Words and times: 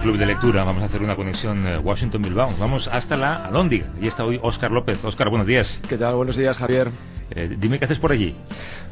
Club 0.00 0.16
de 0.16 0.26
Lectura 0.26 0.64
vamos 0.64 0.82
a 0.82 0.86
hacer 0.86 1.02
una 1.02 1.16
conexión 1.16 1.66
eh, 1.66 1.78
Washington-Bilbao. 1.78 2.50
Vamos 2.58 2.88
hasta 2.88 3.16
la 3.16 3.46
Alhóndiga. 3.46 3.86
Y 4.00 4.06
está 4.06 4.24
hoy 4.24 4.38
Óscar 4.42 4.70
López. 4.70 5.04
Óscar, 5.04 5.28
buenos 5.28 5.46
días. 5.46 5.80
¿Qué 5.88 5.96
tal? 5.96 6.14
Buenos 6.14 6.36
días, 6.36 6.56
Javier. 6.56 6.90
Eh, 7.30 7.56
dime 7.58 7.78
qué 7.78 7.84
haces 7.84 7.98
por 7.98 8.12
allí. 8.12 8.34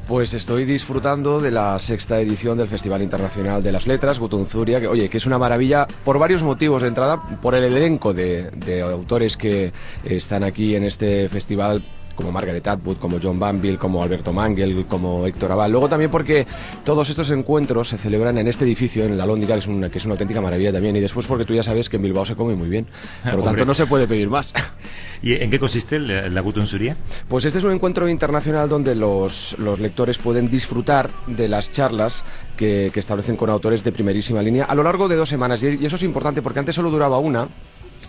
Pues 0.08 0.34
estoy 0.34 0.64
disfrutando 0.64 1.40
de 1.40 1.50
la 1.50 1.78
sexta 1.78 2.20
edición 2.20 2.58
del 2.58 2.68
Festival 2.68 3.02
Internacional 3.02 3.62
de 3.62 3.72
las 3.72 3.86
Letras, 3.86 4.18
Gutunzuria, 4.18 4.80
que 4.80 4.88
oye, 4.88 5.08
que 5.08 5.18
es 5.18 5.26
una 5.26 5.38
maravilla 5.38 5.86
por 6.04 6.18
varios 6.18 6.42
motivos. 6.42 6.82
De 6.82 6.88
entrada, 6.88 7.22
por 7.40 7.54
el 7.54 7.64
elenco 7.64 8.12
de, 8.12 8.50
de 8.50 8.82
autores 8.82 9.36
que 9.36 9.72
están 10.04 10.44
aquí 10.44 10.76
en 10.76 10.84
este 10.84 11.28
festival 11.28 11.82
como 12.16 12.32
Margaret 12.32 12.66
Atwood, 12.66 12.96
como 12.96 13.18
John 13.22 13.38
Banville, 13.38 13.78
como 13.78 14.02
Alberto 14.02 14.32
Mangel, 14.32 14.86
como 14.86 15.24
Héctor 15.26 15.52
Abad. 15.52 15.70
Luego 15.70 15.88
también 15.88 16.10
porque 16.10 16.46
todos 16.84 17.08
estos 17.10 17.30
encuentros 17.30 17.90
se 17.90 17.98
celebran 17.98 18.38
en 18.38 18.48
este 18.48 18.64
edificio, 18.64 19.04
en 19.04 19.16
la 19.16 19.26
Lóndiga, 19.26 19.54
que 19.54 19.60
es, 19.60 19.66
una, 19.66 19.90
que 19.90 19.98
es 19.98 20.04
una 20.04 20.14
auténtica 20.14 20.40
maravilla 20.40 20.72
también. 20.72 20.96
Y 20.96 21.00
después 21.00 21.26
porque 21.26 21.44
tú 21.44 21.54
ya 21.54 21.62
sabes 21.62 21.88
que 21.88 21.96
en 21.96 22.02
Bilbao 22.02 22.26
se 22.26 22.34
come 22.34 22.54
muy 22.54 22.68
bien. 22.68 22.86
Por 23.22 23.36
lo 23.36 23.42
tanto, 23.44 23.64
no 23.64 23.74
se 23.74 23.86
puede 23.86 24.08
pedir 24.08 24.28
más. 24.28 24.52
¿Y 25.22 25.34
en 25.34 25.50
qué 25.50 25.58
consiste 25.58 25.98
la, 26.00 26.28
la 26.28 26.40
Gutunsuría? 26.40 26.96
Pues 27.28 27.44
este 27.44 27.58
es 27.58 27.64
un 27.64 27.72
encuentro 27.72 28.08
internacional 28.08 28.68
donde 28.68 28.94
los, 28.94 29.56
los 29.58 29.78
lectores 29.78 30.18
pueden 30.18 30.50
disfrutar 30.50 31.10
de 31.26 31.48
las 31.48 31.70
charlas 31.70 32.24
que, 32.56 32.90
que, 32.92 33.00
establecen 33.00 33.36
con 33.36 33.50
autores 33.50 33.84
de 33.84 33.92
primerísima 33.92 34.42
línea 34.42 34.64
a 34.64 34.74
lo 34.74 34.82
largo 34.82 35.08
de 35.08 35.16
dos 35.16 35.28
semanas. 35.28 35.62
Y, 35.62 35.76
y 35.76 35.86
eso 35.86 35.96
es 35.96 36.02
importante 36.02 36.42
porque 36.42 36.60
antes 36.60 36.74
solo 36.74 36.90
duraba 36.90 37.18
una 37.18 37.48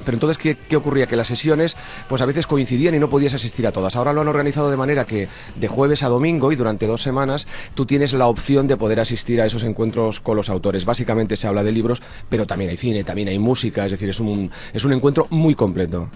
pero 0.05 0.15
entonces, 0.15 0.37
¿qué, 0.37 0.57
¿qué, 0.57 0.75
ocurría? 0.75 1.07
Que 1.07 1.15
las 1.15 1.27
sesiones, 1.27 1.75
pues 2.07 2.21
a 2.21 2.25
veces 2.25 2.47
coincidían 2.47 2.95
y 2.95 2.99
no 2.99 3.09
podías 3.09 3.33
asistir 3.33 3.67
a 3.67 3.71
todas. 3.71 3.95
Ahora 3.95 4.13
lo 4.13 4.21
han 4.21 4.27
organizado 4.27 4.69
de 4.69 4.77
manera 4.77 5.05
que 5.05 5.27
de 5.55 5.67
jueves 5.67 6.03
a 6.03 6.07
domingo 6.07 6.51
y 6.51 6.55
durante 6.55 6.87
dos 6.87 7.01
semanas 7.01 7.47
tú 7.75 7.85
tienes 7.85 8.13
la 8.13 8.27
opción 8.27 8.67
de 8.67 8.77
poder 8.77 8.99
asistir 8.99 9.41
a 9.41 9.45
esos 9.45 9.63
encuentros 9.63 10.19
con 10.19 10.35
los 10.35 10.49
autores. 10.49 10.85
Básicamente 10.85 11.37
se 11.37 11.47
habla 11.47 11.63
de 11.63 11.71
libros, 11.71 12.01
pero 12.29 12.45
también 12.45 12.71
hay 12.71 12.77
cine, 12.77 13.03
también 13.03 13.27
hay 13.27 13.39
música, 13.39 13.85
es 13.85 13.91
decir, 13.91 14.09
es 14.09 14.19
un, 14.19 14.51
es 14.73 14.83
un 14.83 14.93
encuentro 14.93 15.27
muy 15.29 15.55
completo. 15.55 16.09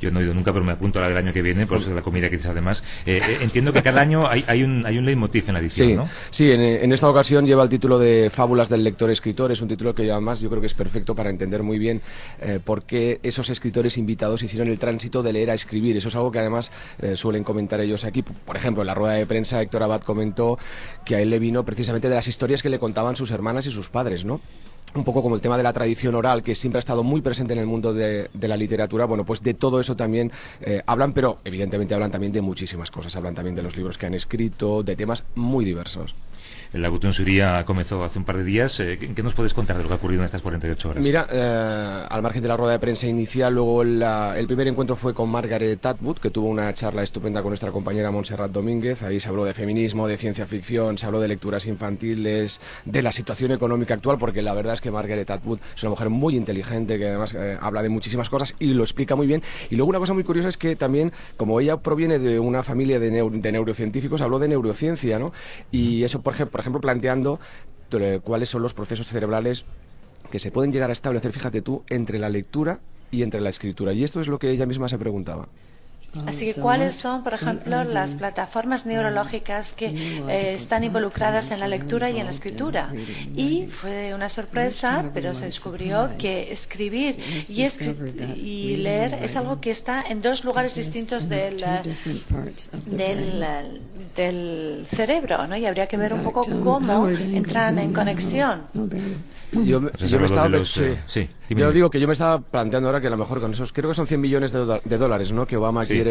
Yo 0.00 0.10
no 0.10 0.20
he 0.20 0.24
ido 0.24 0.34
nunca, 0.34 0.52
pero 0.52 0.64
me 0.64 0.72
apunto 0.72 0.98
a 0.98 1.02
la 1.02 1.08
del 1.08 1.16
año 1.16 1.32
que 1.32 1.42
viene, 1.42 1.66
por 1.66 1.78
eso 1.78 1.88
es 1.88 1.94
la 1.94 2.02
comida 2.02 2.30
que 2.30 2.38
además. 2.48 2.82
Eh, 3.06 3.20
eh, 3.22 3.38
entiendo 3.40 3.72
que 3.72 3.82
cada 3.82 4.00
año 4.00 4.28
hay, 4.28 4.44
hay, 4.46 4.62
un, 4.62 4.84
hay 4.86 4.98
un 4.98 5.04
leitmotiv 5.04 5.44
en 5.48 5.54
la 5.54 5.60
edición, 5.60 5.88
sí, 5.88 5.94
¿no? 5.94 6.08
Sí, 6.30 6.50
en, 6.50 6.60
en, 6.60 6.92
esta 6.92 7.08
ocasión 7.08 7.46
lleva 7.46 7.62
el 7.62 7.68
título 7.68 7.98
de 7.98 8.30
Fábulas 8.30 8.68
del 8.68 8.84
lector-escritor. 8.84 9.52
Es 9.52 9.60
un 9.60 9.68
título 9.68 9.94
que 9.94 10.10
además 10.10 10.40
yo 10.40 10.50
creo 10.50 10.60
que 10.60 10.66
es 10.66 10.74
perfecto 10.74 11.14
para 11.14 11.30
entender 11.30 11.62
muy 11.62 11.78
bien 11.78 12.02
eh, 12.40 12.60
por 12.62 12.84
qué 12.84 13.20
esos 13.22 13.50
escritores 13.50 13.96
invitados 13.96 14.42
hicieron 14.42 14.68
el 14.68 14.78
tránsito 14.78 15.22
de 15.22 15.32
leer 15.32 15.50
a 15.50 15.54
escribir. 15.54 15.96
Eso 15.96 16.08
es 16.08 16.16
algo 16.16 16.30
que 16.30 16.38
además 16.38 16.70
eh, 17.00 17.16
suelen 17.16 17.44
comentar 17.44 17.80
ellos 17.80 18.04
aquí. 18.04 18.22
Por 18.22 18.56
ejemplo, 18.56 18.82
en 18.82 18.86
la 18.88 18.94
rueda 18.94 19.14
de 19.14 19.26
prensa 19.26 19.60
Héctor 19.62 19.82
Abad 19.82 20.02
comentó 20.02 20.58
que 21.04 21.16
a 21.16 21.20
él 21.20 21.30
le 21.30 21.38
vino 21.38 21.64
precisamente 21.64 22.08
de 22.08 22.14
las 22.14 22.28
historias 22.28 22.62
que 22.62 22.68
le 22.68 22.78
contaban 22.78 23.16
sus 23.16 23.30
hermanas 23.30 23.66
y 23.66 23.70
sus 23.70 23.88
padres, 23.88 24.24
¿no? 24.24 24.40
Un 24.94 25.04
poco 25.04 25.22
como 25.22 25.34
el 25.34 25.40
tema 25.40 25.56
de 25.56 25.62
la 25.62 25.72
tradición 25.72 26.14
oral, 26.14 26.42
que 26.42 26.54
siempre 26.54 26.78
ha 26.78 26.80
estado 26.80 27.02
muy 27.02 27.20
presente 27.20 27.52
en 27.52 27.58
el 27.58 27.66
mundo 27.66 27.92
de, 27.92 28.28
de 28.32 28.48
la 28.48 28.56
literatura, 28.56 29.06
bueno, 29.06 29.24
pues 29.24 29.42
de 29.42 29.54
todo 29.54 29.80
eso 29.80 29.96
también 29.96 30.30
eh, 30.60 30.82
hablan, 30.86 31.12
pero 31.12 31.38
evidentemente 31.44 31.94
hablan 31.94 32.10
también 32.10 32.32
de 32.32 32.40
muchísimas 32.40 32.90
cosas, 32.90 33.14
hablan 33.16 33.34
también 33.34 33.54
de 33.54 33.62
los 33.62 33.76
libros 33.76 33.98
que 33.98 34.06
han 34.06 34.14
escrito, 34.14 34.82
de 34.82 34.96
temas 34.96 35.24
muy 35.34 35.64
diversos. 35.64 36.14
La 36.74 36.88
Gutunsuría 36.88 37.64
comenzó 37.64 38.02
hace 38.02 38.18
un 38.18 38.24
par 38.24 38.36
de 38.36 38.42
días. 38.42 38.80
Eh, 38.80 38.98
¿Qué 38.98 39.22
nos 39.22 39.34
puedes 39.34 39.54
contar 39.54 39.76
de 39.76 39.84
lo 39.84 39.88
que 39.88 39.94
ha 39.94 39.96
ocurrido 39.96 40.22
en 40.22 40.26
estas 40.26 40.42
48 40.42 40.88
horas? 40.88 41.02
Mira, 41.04 41.24
eh, 41.30 42.06
al 42.10 42.20
margen 42.20 42.42
de 42.42 42.48
la 42.48 42.56
rueda 42.56 42.72
de 42.72 42.80
prensa 42.80 43.06
inicial, 43.06 43.54
luego 43.54 43.84
la, 43.84 44.36
el 44.36 44.48
primer 44.48 44.66
encuentro 44.66 44.96
fue 44.96 45.14
con 45.14 45.30
Margaret 45.30 45.86
Atwood, 45.86 46.18
que 46.18 46.30
tuvo 46.30 46.48
una 46.48 46.74
charla 46.74 47.04
estupenda 47.04 47.42
con 47.42 47.50
nuestra 47.50 47.70
compañera 47.70 48.10
Montserrat 48.10 48.50
Domínguez. 48.50 49.04
Ahí 49.04 49.20
se 49.20 49.28
habló 49.28 49.44
de 49.44 49.54
feminismo, 49.54 50.08
de 50.08 50.16
ciencia 50.16 50.46
ficción, 50.46 50.98
se 50.98 51.06
habló 51.06 51.20
de 51.20 51.28
lecturas 51.28 51.64
infantiles, 51.66 52.60
de 52.84 53.02
la 53.02 53.12
situación 53.12 53.52
económica 53.52 53.94
actual, 53.94 54.18
porque 54.18 54.42
la 54.42 54.52
verdad 54.52 54.74
es 54.74 54.80
que 54.80 54.90
Margaret 54.90 55.30
Atwood 55.30 55.60
es 55.76 55.82
una 55.84 55.90
mujer 55.90 56.10
muy 56.10 56.36
inteligente, 56.36 56.98
que 56.98 57.06
además 57.06 57.34
eh, 57.34 57.56
habla 57.60 57.84
de 57.84 57.88
muchísimas 57.88 58.28
cosas 58.28 58.56
y 58.58 58.74
lo 58.74 58.82
explica 58.82 59.14
muy 59.14 59.28
bien. 59.28 59.44
Y 59.70 59.76
luego 59.76 59.90
una 59.90 60.00
cosa 60.00 60.12
muy 60.12 60.24
curiosa 60.24 60.48
es 60.48 60.56
que 60.56 60.74
también, 60.74 61.12
como 61.36 61.60
ella 61.60 61.76
proviene 61.76 62.18
de 62.18 62.40
una 62.40 62.64
familia 62.64 62.98
de, 62.98 63.12
neur 63.12 63.30
de 63.30 63.52
neurocientíficos, 63.52 64.20
habló 64.22 64.40
de 64.40 64.48
neurociencia, 64.48 65.20
¿no? 65.20 65.32
Y 65.70 66.02
eso, 66.02 66.20
por 66.20 66.34
ejemplo, 66.34 66.63
ejemplo, 66.64 66.80
planteando 66.80 67.38
cuáles 68.24 68.48
son 68.48 68.62
los 68.62 68.74
procesos 68.74 69.06
cerebrales 69.06 69.64
que 70.32 70.40
se 70.40 70.50
pueden 70.50 70.72
llegar 70.72 70.90
a 70.90 70.94
establecer, 70.94 71.32
fíjate 71.32 71.62
tú, 71.62 71.84
entre 71.88 72.18
la 72.18 72.28
lectura 72.28 72.80
y 73.10 73.22
entre 73.22 73.40
la 73.40 73.50
escritura. 73.50 73.92
Y 73.92 74.02
esto 74.02 74.20
es 74.20 74.26
lo 74.26 74.38
que 74.38 74.50
ella 74.50 74.66
misma 74.66 74.88
se 74.88 74.98
preguntaba. 74.98 75.46
Así 76.26 76.46
que, 76.46 76.60
¿cuáles 76.60 76.94
son, 76.94 77.22
por 77.22 77.34
ejemplo, 77.34 77.84
las 77.84 78.12
plataformas 78.12 78.86
neurológicas 78.86 79.72
que 79.72 79.86
eh, 79.86 80.54
están 80.54 80.84
involucradas 80.84 81.50
en 81.50 81.60
la 81.60 81.68
lectura 81.68 82.10
y 82.10 82.18
en 82.18 82.24
la 82.24 82.30
escritura? 82.30 82.92
Y 83.34 83.66
fue 83.66 84.14
una 84.14 84.28
sorpresa, 84.28 85.10
pero 85.12 85.34
se 85.34 85.46
descubrió 85.46 86.10
que 86.18 86.52
escribir 86.52 87.16
y, 87.48 87.62
escri 87.62 87.94
y 88.36 88.76
leer 88.76 89.18
es 89.22 89.36
algo 89.36 89.60
que 89.60 89.70
está 89.70 90.02
en 90.08 90.22
dos 90.22 90.44
lugares 90.44 90.74
distintos 90.74 91.28
del, 91.28 91.64
del, 92.86 93.80
del 94.14 94.86
cerebro, 94.88 95.46
¿no? 95.46 95.56
Y 95.56 95.66
habría 95.66 95.86
que 95.86 95.96
ver 95.96 96.12
un 96.14 96.22
poco 96.22 96.42
cómo 96.62 97.08
entran 97.08 97.78
en 97.78 97.92
conexión. 97.92 98.62
Yo, 99.52 99.80
yo 99.92 100.18
me 100.18 100.26
estaba, 100.26 100.48
los, 100.48 100.72
sí, 100.72 100.96
sí, 101.06 101.28
yo 101.48 101.70
digo 101.70 101.88
que 101.88 102.00
yo 102.00 102.08
me 102.08 102.14
estaba 102.14 102.40
planteando 102.40 102.88
ahora 102.88 103.00
que 103.00 103.06
a 103.06 103.10
lo 103.10 103.16
mejor 103.16 103.40
con 103.40 103.52
esos, 103.52 103.72
creo 103.72 103.90
que 103.90 103.94
son 103.94 104.06
100 104.06 104.20
millones 104.20 104.52
de, 104.52 104.58
do 104.58 104.80
de 104.84 104.98
dólares, 104.98 105.30
¿no? 105.30 105.46
Que 105.46 105.56
Obama 105.56 105.84
sí. 105.84 105.94
quiere 105.94 106.03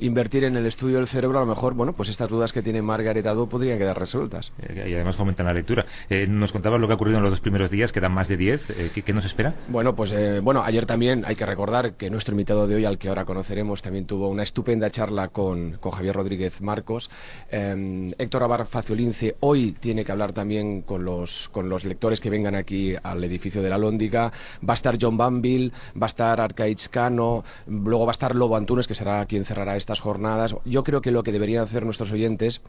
invertir 0.00 0.44
en 0.44 0.56
el 0.56 0.66
estudio 0.66 0.96
del 0.96 1.08
cerebro, 1.08 1.38
a 1.38 1.42
lo 1.42 1.46
mejor, 1.46 1.74
bueno, 1.74 1.92
pues 1.92 2.08
estas 2.08 2.28
dudas 2.28 2.52
que 2.52 2.62
tiene 2.62 2.82
Margaret 2.82 3.26
Atwood 3.26 3.48
podrían 3.48 3.78
quedar 3.78 3.98
resueltas. 3.98 4.52
Eh, 4.60 4.86
y 4.88 4.94
además 4.94 5.16
fomentan 5.16 5.46
la 5.46 5.52
lectura. 5.52 5.86
Eh, 6.08 6.26
nos 6.26 6.52
contabas 6.52 6.80
lo 6.80 6.86
que 6.86 6.92
ha 6.92 6.96
ocurrido 6.96 7.18
en 7.18 7.24
los 7.24 7.32
dos 7.32 7.40
primeros 7.40 7.70
días, 7.70 7.92
quedan 7.92 8.12
más 8.12 8.28
de 8.28 8.36
10. 8.36 8.70
Eh, 8.70 8.90
¿qué, 8.94 9.02
¿qué, 9.02 9.12
nos 9.12 9.24
espera? 9.24 9.54
Bueno, 9.68 9.94
pues 9.94 10.14
bueno, 10.42 10.62
ayer 10.62 10.86
también 10.86 11.24
hay 11.26 11.36
que 11.36 11.46
recordar 11.46 11.94
que 11.94 12.10
nuestro 12.10 12.32
invitado 12.32 12.66
de 12.66 12.76
hoy, 12.76 12.84
al 12.84 12.98
que 12.98 13.08
ahora 13.08 13.24
conoceremos, 13.24 13.82
también 13.82 14.06
tuvo 14.06 14.28
una 14.28 14.42
estupenda 14.42 14.90
charla 14.90 15.28
con, 15.28 15.72
con 15.78 15.92
Javier 15.92 16.14
Rodríguez 16.14 16.60
Marcos. 16.60 17.10
Héctor 17.50 18.42
Abar 18.42 18.66
Faciolince 18.66 19.36
hoy 19.40 19.72
tiene 19.72 20.04
que 20.04 20.12
hablar 20.12 20.32
también 20.32 20.82
con 20.82 21.04
los, 21.04 21.48
con 21.50 21.68
los 21.68 21.84
lectores 21.84 22.20
que 22.20 22.30
vengan 22.30 22.54
aquí 22.54 22.94
al 23.02 23.22
edificio 23.24 23.62
de 23.62 23.70
la 23.70 23.78
Lóndiga. 23.78 24.32
Va 24.66 24.72
a 24.72 24.74
estar 24.74 24.96
John 25.00 25.16
Banville, 25.16 25.72
va 26.00 26.06
a 26.06 26.08
estar 26.08 26.40
Arcaiz 26.40 26.88
Cano, 26.88 27.44
luego 27.66 28.06
va 28.06 28.10
a 28.10 28.12
estar 28.12 28.34
Lobo 28.34 28.56
Antunes, 28.56 28.86
que 28.86 28.94
será 28.94 29.24
quien 29.34 29.44
cerrará 29.44 29.76
estas 29.76 29.98
jornadas. 29.98 30.54
Yo 30.64 30.84
creo 30.84 31.00
que 31.00 31.10
lo 31.10 31.24
que 31.24 31.32
deberían 31.32 31.64
hacer 31.64 31.84
nuestros 31.84 32.12
oyentes 32.12 32.60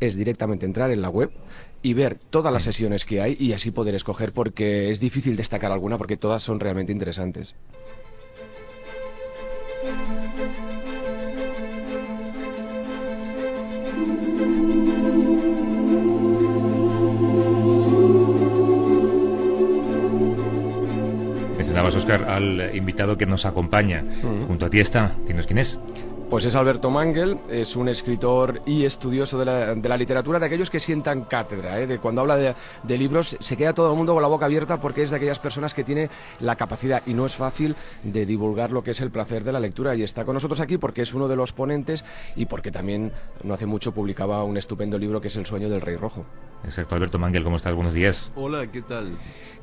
es 0.00 0.16
directamente 0.16 0.66
entrar 0.66 0.90
en 0.90 1.00
la 1.00 1.08
web 1.08 1.30
y 1.80 1.94
ver 1.94 2.18
todas 2.30 2.52
las 2.52 2.64
sesiones 2.64 3.04
que 3.04 3.20
hay 3.20 3.36
y 3.38 3.52
así 3.52 3.70
poder 3.70 3.94
escoger 3.94 4.32
porque 4.32 4.90
es 4.90 4.98
difícil 4.98 5.36
destacar 5.36 5.70
alguna 5.70 5.98
porque 5.98 6.16
todas 6.16 6.42
son 6.42 6.58
realmente 6.58 6.90
interesantes. 6.90 7.54
Mencionabas, 21.56 21.94
Oscar, 21.94 22.24
al 22.24 22.74
invitado 22.74 23.16
que 23.16 23.26
nos 23.26 23.46
acompaña. 23.46 24.02
-huh. 24.02 24.46
Junto 24.48 24.66
a 24.66 24.70
ti 24.70 24.80
está. 24.80 25.14
¿Tienes 25.26 25.46
quién 25.46 25.58
es? 25.58 25.78
Pues 26.32 26.46
es 26.46 26.54
Alberto 26.54 26.88
Mangel, 26.88 27.36
es 27.50 27.76
un 27.76 27.90
escritor 27.90 28.62
y 28.64 28.86
estudioso 28.86 29.38
de 29.38 29.44
la, 29.44 29.74
de 29.74 29.86
la 29.86 29.98
literatura, 29.98 30.40
de 30.40 30.46
aquellos 30.46 30.70
que 30.70 30.80
sientan 30.80 31.24
cátedra, 31.24 31.78
¿eh? 31.78 31.86
de 31.86 31.98
cuando 31.98 32.22
habla 32.22 32.38
de, 32.38 32.54
de, 32.84 32.96
libros 32.96 33.36
se 33.38 33.54
queda 33.58 33.74
todo 33.74 33.90
el 33.90 33.98
mundo 33.98 34.14
con 34.14 34.22
la 34.22 34.28
boca 34.28 34.46
abierta 34.46 34.80
porque 34.80 35.02
es 35.02 35.10
de 35.10 35.16
aquellas 35.16 35.38
personas 35.38 35.74
que 35.74 35.84
tiene 35.84 36.08
la 36.40 36.56
capacidad, 36.56 37.02
y 37.04 37.12
no 37.12 37.26
es 37.26 37.36
fácil, 37.36 37.76
de 38.02 38.24
divulgar 38.24 38.70
lo 38.70 38.82
que 38.82 38.92
es 38.92 39.02
el 39.02 39.10
placer 39.10 39.44
de 39.44 39.52
la 39.52 39.60
lectura. 39.60 39.94
Y 39.94 40.04
está 40.04 40.24
con 40.24 40.32
nosotros 40.32 40.60
aquí 40.60 40.78
porque 40.78 41.02
es 41.02 41.12
uno 41.12 41.28
de 41.28 41.36
los 41.36 41.52
ponentes 41.52 42.02
y 42.34 42.46
porque 42.46 42.70
también 42.70 43.12
no 43.44 43.52
hace 43.52 43.66
mucho 43.66 43.92
publicaba 43.92 44.42
un 44.42 44.56
estupendo 44.56 44.96
libro 44.96 45.20
que 45.20 45.28
es 45.28 45.36
El 45.36 45.44
sueño 45.44 45.68
del 45.68 45.82
rey 45.82 45.96
rojo. 45.96 46.24
Exacto, 46.64 46.94
Alberto 46.94 47.18
Mangel, 47.18 47.42
¿cómo 47.42 47.56
estás? 47.56 47.74
Buenos 47.74 47.92
días. 47.92 48.32
Hola, 48.36 48.70
¿qué 48.70 48.82
tal? 48.82 49.08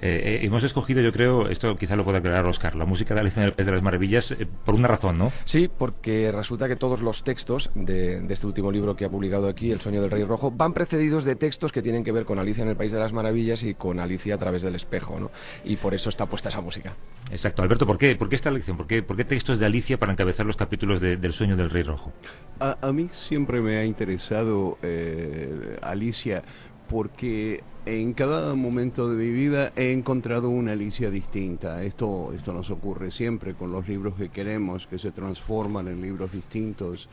Eh, 0.01 0.21
eh, 0.23 0.39
hemos 0.43 0.63
escogido, 0.63 1.01
yo 1.01 1.13
creo, 1.13 1.47
esto 1.47 1.75
quizá 1.77 1.95
lo 1.95 2.03
pueda 2.03 2.19
aclarar 2.19 2.45
Oscar, 2.45 2.75
la 2.75 2.85
música 2.85 3.13
de 3.13 3.21
Alicia 3.21 3.41
en 3.41 3.47
el 3.47 3.53
País 3.53 3.65
de 3.65 3.71
las 3.71 3.81
Maravillas, 3.81 4.31
eh, 4.31 4.45
por 4.65 4.75
una 4.75 4.89
razón, 4.89 5.17
¿no? 5.17 5.31
Sí, 5.45 5.69
porque 5.69 6.31
resulta 6.31 6.58
que 6.67 6.75
todos 6.75 7.01
los 7.01 7.23
textos 7.23 7.69
de, 7.75 8.21
de, 8.21 8.33
este 8.33 8.47
último 8.47 8.71
libro 8.71 8.95
que 8.95 9.05
ha 9.05 9.09
publicado 9.09 9.47
aquí, 9.47 9.71
El 9.71 9.79
sueño 9.79 10.01
del 10.01 10.11
rey 10.11 10.23
rojo, 10.23 10.51
van 10.51 10.73
precedidos 10.73 11.23
de 11.23 11.35
textos 11.35 11.71
que 11.71 11.81
tienen 11.81 12.03
que 12.03 12.11
ver 12.11 12.25
con 12.25 12.39
Alicia 12.39 12.63
en 12.63 12.69
el 12.69 12.75
País 12.75 12.91
de 12.91 12.99
las 12.99 13.13
Maravillas 13.13 13.63
y 13.63 13.73
con 13.73 13.99
Alicia 13.99 14.35
a 14.35 14.37
través 14.37 14.61
del 14.61 14.75
espejo, 14.75 15.19
¿no? 15.19 15.31
Y 15.63 15.77
por 15.77 15.93
eso 15.93 16.09
está 16.09 16.25
puesta 16.25 16.49
esa 16.49 16.61
música. 16.61 16.95
Exacto. 17.31 17.61
Alberto, 17.61 17.85
¿por 17.85 17.97
qué, 17.97 18.15
¿Por 18.15 18.29
qué 18.29 18.35
esta 18.35 18.51
lección? 18.51 18.77
¿Por 18.77 18.87
qué, 18.87 19.03
¿Por 19.03 19.15
qué 19.15 19.25
textos 19.25 19.59
de 19.59 19.65
Alicia 19.65 19.97
para 19.97 20.11
encabezar 20.11 20.45
los 20.45 20.57
capítulos 20.57 21.01
de, 21.01 21.17
del 21.17 21.33
sueño 21.33 21.55
del 21.55 21.69
rey 21.69 21.83
rojo? 21.83 22.11
A, 22.59 22.77
a 22.81 22.91
mí 22.91 23.09
siempre 23.11 23.61
me 23.61 23.77
ha 23.77 23.85
interesado 23.85 24.77
eh, 24.81 25.77
Alicia 25.81 26.43
porque 26.89 27.63
en 27.85 28.13
cada 28.13 28.55
momento 28.55 29.09
de 29.09 29.15
mi 29.15 29.31
vida 29.31 29.71
he 29.75 29.91
encontrado 29.91 30.49
una 30.49 30.73
Alicia 30.73 31.09
distinta. 31.09 31.83
Esto, 31.83 32.33
esto 32.33 32.51
nos 32.51 32.69
ocurre 32.69 33.11
siempre 33.11 33.53
con 33.53 33.71
los 33.71 33.87
libros 33.87 34.15
que 34.15 34.29
queremos, 34.29 34.87
que 34.87 34.99
se 34.99 35.11
transforman 35.11 35.87
en 35.87 36.01
libros 36.01 36.31
distintos 36.31 37.07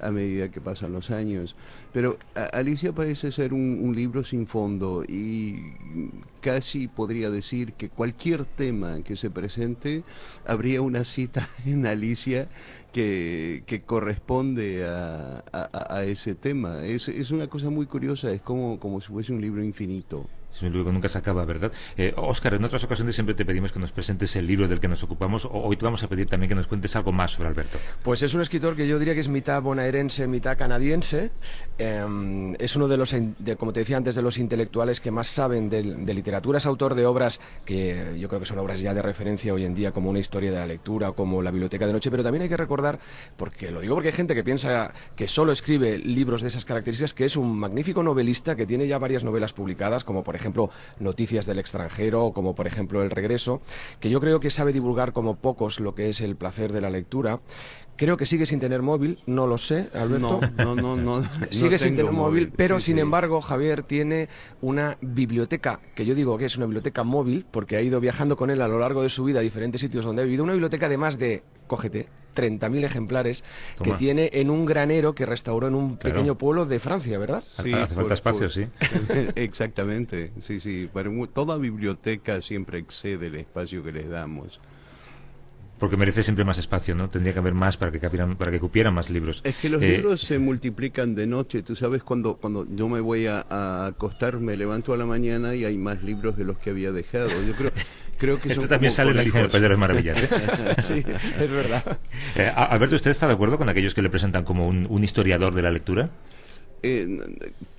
a 0.00 0.10
medida 0.10 0.50
que 0.50 0.60
pasan 0.60 0.92
los 0.92 1.10
años. 1.10 1.56
Pero 1.92 2.18
Alicia 2.52 2.92
parece 2.92 3.32
ser 3.32 3.52
un, 3.52 3.94
libro 3.96 4.24
sin 4.24 4.46
fondo 4.46 5.04
y 5.04 5.72
casi 6.40 6.86
podría 6.86 7.30
decir 7.30 7.72
que 7.72 7.88
cualquier 7.88 8.44
tema 8.44 9.02
que 9.02 9.16
se 9.16 9.30
presente 9.30 10.02
habría 10.46 10.82
una 10.82 11.04
cita 11.04 11.48
en 11.66 11.86
Alicia 11.86 12.48
que, 12.96 13.64
que 13.66 13.84
corresponde 13.84 14.82
a, 14.86 15.44
a, 15.52 16.04
ese 16.04 16.34
tema. 16.34 16.82
Es, 16.86 17.08
es 17.08 17.30
una 17.30 17.46
cosa 17.46 17.68
muy 17.68 17.86
curiosa, 17.86 18.32
es 18.32 18.40
como, 18.40 18.80
como 18.80 19.02
si 19.02 19.08
fuese 19.08 19.34
un 19.34 19.42
libro 19.42 19.62
infinito. 19.62 20.30
Es 20.56 20.62
un 20.62 20.72
nunca 20.72 21.08
se 21.08 21.18
acaba, 21.18 21.44
¿verdad? 21.44 21.70
Eh, 21.98 22.14
Oscar, 22.16 22.54
en 22.54 22.64
otras 22.64 22.82
ocasiones 22.82 23.14
siempre 23.14 23.34
te 23.34 23.44
pedimos 23.44 23.72
que 23.72 23.78
nos 23.78 23.92
presentes 23.92 24.34
el 24.36 24.46
libro 24.46 24.66
del 24.66 24.80
que 24.80 24.88
nos 24.88 25.02
ocupamos. 25.02 25.46
Hoy 25.50 25.76
te 25.76 25.84
vamos 25.84 26.02
a 26.02 26.08
pedir 26.08 26.28
también 26.28 26.48
que 26.48 26.54
nos 26.54 26.66
cuentes 26.66 26.96
algo 26.96 27.12
más 27.12 27.32
sobre 27.32 27.50
Alberto. 27.50 27.78
Pues 28.02 28.22
es 28.22 28.32
un 28.32 28.40
escritor 28.40 28.74
que 28.74 28.88
yo 28.88 28.98
diría 28.98 29.12
que 29.12 29.20
es 29.20 29.28
mitad 29.28 29.60
bonaerense, 29.60 30.26
mitad 30.26 30.56
canadiense. 30.56 31.30
Em, 31.76 32.54
es 32.54 32.74
uno 32.74 32.88
de 32.88 32.96
los, 32.96 33.14
como 33.58 33.74
te 33.74 33.80
decía 33.80 33.98
antes, 33.98 34.14
de 34.14 34.22
los 34.22 34.38
intelectuales 34.38 35.00
que 35.00 35.10
más 35.10 35.28
saben 35.28 35.68
de, 35.68 35.82
literatura. 36.14 36.56
Es 36.56 36.64
autor 36.64 36.94
de 36.94 37.04
obras 37.04 37.38
que 37.66 38.16
yo 38.18 38.28
creo 38.28 38.40
que 38.40 38.46
son 38.46 38.58
obras 38.58 38.80
ya 38.80 38.94
de 38.94 39.02
referencia 39.02 39.52
hoy 39.52 39.66
en 39.66 39.74
día, 39.74 39.92
como 39.92 40.08
una 40.08 40.20
historia 40.20 40.50
de 40.50 40.58
la 40.58 40.66
lectura, 40.66 41.12
como 41.12 41.42
la 41.42 41.50
biblioteca 41.50 41.86
de 41.86 41.92
noche. 41.92 42.10
Pero 42.10 42.22
también 42.22 42.42
hay 42.42 42.48
que 42.48 42.56
recordar, 42.56 42.98
porque 43.36 43.70
lo 43.70 43.80
digo 43.80 43.94
porque 43.94 44.08
hay 44.08 44.14
gente 44.14 44.34
que 44.34 44.42
piensa 44.42 44.94
que 45.16 45.28
solo 45.28 45.52
escribe 45.52 45.98
libros 45.98 46.40
de 46.40 46.48
esas 46.48 46.64
características, 46.64 47.12
que 47.12 47.26
es 47.26 47.36
un 47.36 47.58
magnífico 47.58 48.02
novelista 48.02 48.56
que 48.56 48.64
tiene 48.64 48.86
ya 48.86 48.96
varias 48.96 49.22
novelas 49.22 49.52
publicadas, 49.52 50.02
como 50.02 50.24
por 50.24 50.34
ejemplo 50.34 50.45
ejemplo, 50.46 50.70
noticias 51.00 51.44
del 51.44 51.58
extranjero, 51.58 52.32
como 52.32 52.54
por 52.54 52.66
ejemplo 52.66 53.02
El 53.02 53.10
Regreso, 53.10 53.60
que 54.00 54.10
yo 54.10 54.20
creo 54.20 54.38
que 54.38 54.50
sabe 54.50 54.72
divulgar 54.72 55.12
como 55.12 55.36
pocos 55.36 55.80
lo 55.80 55.94
que 55.94 56.08
es 56.08 56.20
el 56.20 56.36
placer 56.36 56.72
de 56.72 56.80
la 56.80 56.90
lectura. 56.90 57.40
Creo 57.96 58.18
que 58.18 58.26
sigue 58.26 58.44
sin 58.44 58.60
tener 58.60 58.82
móvil, 58.82 59.20
no 59.26 59.46
lo 59.46 59.56
sé, 59.56 59.88
Alberto. 59.94 60.40
No, 60.58 60.74
no, 60.76 60.96
no, 60.96 61.22
sigue 61.50 61.78
sin 61.78 61.96
tener 61.96 62.12
móvil, 62.12 62.52
pero 62.54 62.78
sin 62.78 62.98
embargo, 62.98 63.40
Javier 63.40 63.82
tiene 63.82 64.28
una 64.60 64.98
biblioteca, 65.00 65.80
que 65.94 66.04
yo 66.04 66.14
digo 66.14 66.36
que 66.36 66.44
es 66.44 66.56
una 66.56 66.66
biblioteca 66.66 67.04
móvil, 67.04 67.46
porque 67.50 67.76
ha 67.76 67.82
ido 67.82 67.98
viajando 67.98 68.36
con 68.36 68.50
él 68.50 68.60
a 68.60 68.68
lo 68.68 68.78
largo 68.78 69.02
de 69.02 69.08
su 69.08 69.24
vida 69.24 69.40
a 69.40 69.42
diferentes 69.42 69.80
sitios 69.80 70.04
donde 70.04 70.22
ha 70.22 70.24
vivido, 70.26 70.44
una 70.44 70.52
biblioteca 70.52 70.90
de 70.90 70.98
más 70.98 71.18
de, 71.18 71.42
cógete, 71.66 72.08
30.000 72.36 72.84
ejemplares 72.84 73.42
que 73.82 73.94
tiene 73.94 74.30
en 74.32 74.50
un 74.50 74.66
granero 74.66 75.14
que 75.14 75.26
restauró 75.26 75.66
en 75.66 75.74
un 75.74 75.96
pequeño 75.96 76.36
pueblo 76.36 76.66
de 76.66 76.78
Francia, 76.78 77.18
¿verdad? 77.18 77.42
Sí, 77.42 77.72
hace 77.72 77.94
falta 77.94 78.14
espacio, 78.14 78.48
sí. 78.48 78.66
Exactamente, 79.34 80.32
sí, 80.40 80.60
sí. 80.60 80.88
toda 81.32 81.56
biblioteca 81.56 82.40
siempre 82.40 82.78
excede 82.78 83.26
el 83.26 83.36
espacio 83.36 83.82
que 83.82 83.92
les 83.92 84.08
damos 84.08 84.60
porque 85.78 85.96
merece 85.96 86.22
siempre 86.22 86.44
más 86.44 86.58
espacio, 86.58 86.94
¿no? 86.94 87.10
Tendría 87.10 87.32
que 87.32 87.38
haber 87.38 87.54
más 87.54 87.76
para 87.76 87.92
que 87.92 87.98
para 87.98 88.50
que 88.50 88.60
cupieran 88.60 88.94
más 88.94 89.10
libros. 89.10 89.40
Es 89.44 89.56
que 89.56 89.68
los 89.68 89.82
eh, 89.82 89.88
libros 89.88 90.20
se 90.22 90.38
multiplican 90.38 91.14
de 91.14 91.26
noche. 91.26 91.62
Tú 91.62 91.76
sabes 91.76 92.02
cuando 92.02 92.36
cuando 92.36 92.66
yo 92.74 92.88
me 92.88 93.00
voy 93.00 93.26
a, 93.26 93.86
acostar, 93.86 94.38
me 94.38 94.56
levanto 94.56 94.92
a 94.92 94.96
la 94.96 95.06
mañana 95.06 95.54
y 95.54 95.64
hay 95.64 95.76
más 95.76 96.02
libros 96.02 96.36
de 96.36 96.44
los 96.44 96.58
que 96.58 96.70
había 96.70 96.92
dejado. 96.92 97.30
Yo 97.46 97.54
creo 97.54 97.72
creo 98.18 98.40
que 98.40 98.48
Esto 98.52 98.68
también 98.68 98.92
sale 98.92 99.10
en 99.10 99.16
la 99.16 99.22
lista 99.22 99.42
de 99.42 99.48
Pedro 99.48 99.68
de 99.68 99.76
Maravillas. 99.76 100.18
¿eh? 100.22 100.28
sí, 100.82 101.04
es 101.40 101.50
verdad. 101.50 101.98
Eh, 102.34 102.50
Alberto, 102.54 102.96
¿usted 102.96 103.10
está 103.10 103.26
de 103.26 103.34
acuerdo 103.34 103.58
con 103.58 103.68
aquellos 103.68 103.94
que 103.94 104.02
le 104.02 104.10
presentan 104.10 104.44
como 104.44 104.66
un, 104.66 105.04
historiador 105.04 105.54
de 105.54 105.62
la 105.62 105.70
lectura? 105.70 106.10
Eh, 106.88 107.18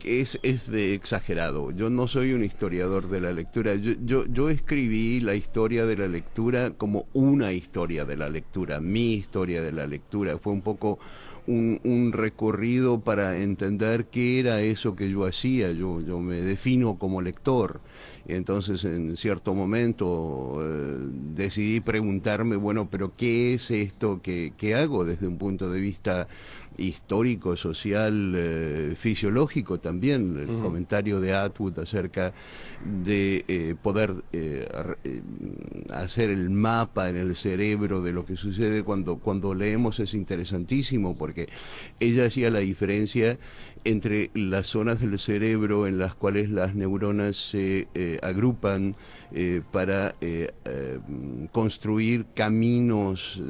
es, 0.03 0.37
es 0.43 0.69
de 0.69 0.93
exagerado. 0.93 1.71
Yo 1.71 1.89
no 1.89 2.09
soy 2.09 2.33
un 2.33 2.43
historiador 2.43 3.07
de 3.09 3.21
la 3.21 3.31
lectura. 3.31 3.75
Yo, 3.75 3.93
yo, 4.03 4.25
yo, 4.25 4.49
escribí 4.49 5.21
la 5.21 5.33
historia 5.35 5.85
de 5.85 5.95
la 5.95 6.07
lectura 6.09 6.71
como 6.71 7.05
una 7.13 7.53
historia 7.53 8.03
de 8.03 8.17
la 8.17 8.27
lectura, 8.27 8.81
mi 8.81 9.13
historia 9.13 9.61
de 9.61 9.71
la 9.71 9.87
lectura. 9.87 10.37
Fue 10.39 10.51
un 10.51 10.61
poco 10.61 10.99
un, 11.47 11.79
un 11.85 12.11
recorrido 12.11 12.99
para 12.99 13.37
entender 13.37 14.07
qué 14.07 14.41
era 14.41 14.59
eso 14.61 14.97
que 14.97 15.09
yo 15.09 15.25
hacía. 15.25 15.71
Yo, 15.71 16.01
yo 16.01 16.19
me 16.19 16.41
defino 16.41 16.97
como 16.97 17.21
lector. 17.21 17.79
Entonces, 18.27 18.83
en 18.83 19.15
cierto 19.15 19.53
momento 19.53 20.59
eh, 20.61 20.97
decidí 21.33 21.79
preguntarme, 21.79 22.57
bueno, 22.57 22.89
pero 22.89 23.13
¿qué 23.15 23.53
es 23.53 23.71
esto 23.71 24.21
que, 24.21 24.53
que 24.57 24.75
hago 24.75 25.05
desde 25.05 25.27
un 25.27 25.37
punto 25.37 25.69
de 25.69 25.79
vista 25.79 26.27
histórico, 26.77 27.57
social, 27.57 28.33
eh, 28.35 28.93
fisiológico 28.95 29.79
también, 29.79 30.37
el 30.37 30.61
comentario 30.61 31.19
de 31.19 31.33
Atwood 31.33 31.79
acerca 31.79 32.33
de 33.03 33.43
eh, 33.47 33.75
poder 33.81 34.13
eh, 34.31 34.67
hacer 35.89 36.29
el 36.29 36.49
mapa 36.49 37.09
en 37.09 37.17
el 37.17 37.35
cerebro 37.35 38.01
de 38.01 38.13
lo 38.13 38.25
que 38.25 38.37
sucede 38.37 38.83
cuando, 38.83 39.17
cuando 39.17 39.53
leemos 39.53 39.99
es 39.99 40.13
interesantísimo 40.13 41.17
porque 41.17 41.49
ella 41.99 42.25
hacía 42.25 42.51
la 42.51 42.59
diferencia 42.59 43.37
entre 43.83 44.29
las 44.33 44.67
zonas 44.67 44.99
del 44.99 45.17
cerebro 45.17 45.87
en 45.87 45.97
las 45.97 46.13
cuales 46.13 46.49
las 46.49 46.75
neuronas 46.75 47.37
se 47.37 47.87
agrupan 48.21 48.95
para 49.71 50.15
construir 51.51 52.25
caminos 52.33 53.41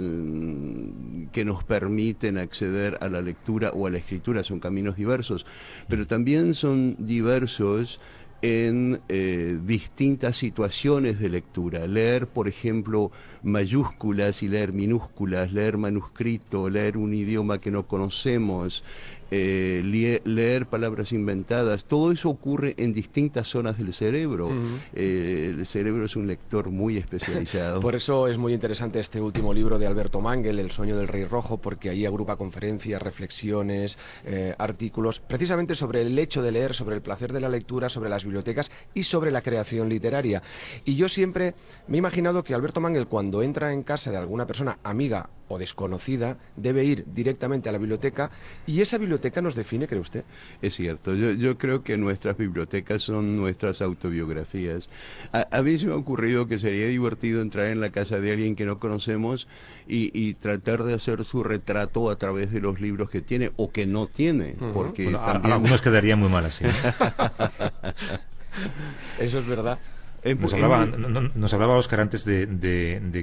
que 1.32 1.46
nos 1.46 1.64
permiten 1.64 2.38
acceder 2.38 2.98
a 3.02 3.10
la 3.10 3.22
lectura 3.22 3.72
o 3.72 3.88
a 3.88 3.90
la 3.90 3.98
escritura, 3.98 4.44
son 4.44 4.60
caminos 4.60 4.96
diversos, 4.96 5.46
pero 5.88 6.08
también 6.08 6.56
son 6.56 6.96
diversos 7.00 8.00
en 8.42 9.02
eh, 9.10 9.60
distintas 9.64 10.38
situaciones 10.38 11.20
de 11.20 11.30
lectura. 11.30 11.88
Leer, 11.88 12.28
por 12.28 12.48
ejemplo, 12.48 13.12
mayúsculas 13.42 14.44
y 14.44 14.48
leer 14.48 14.74
minúsculas, 14.74 15.52
leer 15.52 15.78
manuscrito, 15.78 16.70
leer 16.70 16.98
un 16.98 17.14
idioma 17.14 17.60
que 17.60 17.72
no 17.72 17.88
conocemos, 17.88 18.84
eh, 19.32 20.22
leer 20.24 20.68
palabras 20.68 21.12
inventadas, 21.12 21.86
todo 21.86 22.12
eso 22.12 22.30
ocurre 22.30 22.76
en 22.78 22.94
distintas 22.94 23.48
zonas 23.48 23.78
del 23.78 23.94
cerebro. 23.94 24.50
Eh, 24.94 25.54
el 25.58 25.66
cerebro 25.66 26.06
es 26.06 26.16
un 26.16 26.28
lector 26.28 26.70
muy 26.70 26.98
especializado. 26.98 27.80
Por 27.82 27.96
eso 27.96 28.28
es 28.28 28.38
muy 28.38 28.54
interesante 28.54 29.00
este 29.00 29.20
último 29.20 29.54
libro 29.54 29.78
de 29.78 29.88
Alberto 29.88 30.22
Mangel, 30.22 30.60
El 30.60 30.72
sueño 30.72 30.98
del 30.98 31.08
rey 31.08 31.26
rojo, 31.26 31.58
porque 31.58 31.90
ahí 31.90 32.06
agrupa 32.06 32.36
conferencias, 32.36 33.02
reflexiones, 33.02 33.98
eh, 34.26 34.56
artículos, 34.58 35.20
precisamente 35.20 35.76
sobre 35.76 36.02
el 36.02 36.18
hecho 36.18 36.42
de 36.42 36.52
leer, 36.52 36.74
sobre 36.74 36.96
el 36.96 37.02
placer 37.02 37.34
de 37.34 37.42
la 37.42 37.50
lectura, 37.50 37.90
sobre 37.90 38.10
las 38.10 38.24
bibliotecas 38.24 38.72
y 38.94 39.04
sobre 39.04 39.32
la 39.32 39.42
creación 39.42 39.90
literaria. 39.90 40.42
Y 40.86 40.96
yo 40.96 41.10
siempre 41.10 41.56
me 41.88 41.98
he 41.98 42.00
imaginado 42.00 42.44
que 42.44 42.54
Alberto 42.54 42.82
Mangel, 42.82 43.08
cuando 43.08 43.42
entra 43.42 43.74
en 43.74 43.84
casa 43.84 44.12
de 44.12 44.18
alguna 44.18 44.46
persona 44.46 44.80
amiga 44.84 45.30
o 45.48 45.58
desconocida, 45.58 46.38
debe 46.56 46.84
ir 46.84 47.06
directamente 47.08 47.70
a 47.70 47.72
la 47.72 47.78
biblioteca 47.78 48.32
y 48.66 48.82
esa 48.82 48.98
biblioteca 48.98 49.42
nos 49.42 49.56
define, 49.56 49.88
¿cree 49.88 50.02
usted? 50.02 50.26
Es 50.62 50.76
cierto, 50.76 51.16
yo, 51.16 51.32
yo 51.32 51.58
creo 51.58 51.84
que 51.84 51.98
nuestras 51.98 52.38
bibliotecas 52.38 53.02
son 53.02 53.38
nuestras 53.38 53.82
autobiografías. 53.82 54.90
A, 55.32 55.62
mí 55.62 55.78
se 55.78 55.88
me 55.88 55.94
ha 55.94 55.98
ocurrido 55.98 56.48
que 56.48 56.60
sería 56.60 56.88
divertido 56.88 57.42
entrar 57.42 57.68
en 57.68 57.82
la 57.82 57.92
casa 57.92 58.20
de 58.20 58.32
alguien 58.32 58.56
que 58.56 58.66
no 58.66 58.80
conocemos 58.80 59.48
y, 59.88 60.34
tratar 60.36 60.84
de 60.84 60.94
hacer 60.94 61.24
su 61.24 61.44
retrato 61.44 62.10
a 62.10 62.18
través 62.18 62.52
de 62.52 62.60
los 62.60 62.82
libros 62.82 63.10
que 63.10 63.22
tiene 63.22 63.52
o 63.56 63.72
que 63.72 63.86
no 63.86 64.08
tiene, 64.08 64.56
porque 64.74 65.12
también... 65.12 65.54
algunos 65.54 65.82
quedarían 65.82 66.20
muy 66.20 66.30
mal 66.30 66.46
así. 66.46 66.66
Eso 69.20 69.40
es 69.40 69.48
verdad. 69.48 69.80
Eh, 70.28 70.36
nos 70.36 70.54
hablaba, 70.54 70.86
nos 70.86 71.54
hablaba 71.54 71.78
Oscar 71.78 72.02
antes 72.02 72.26
de, 72.26 72.48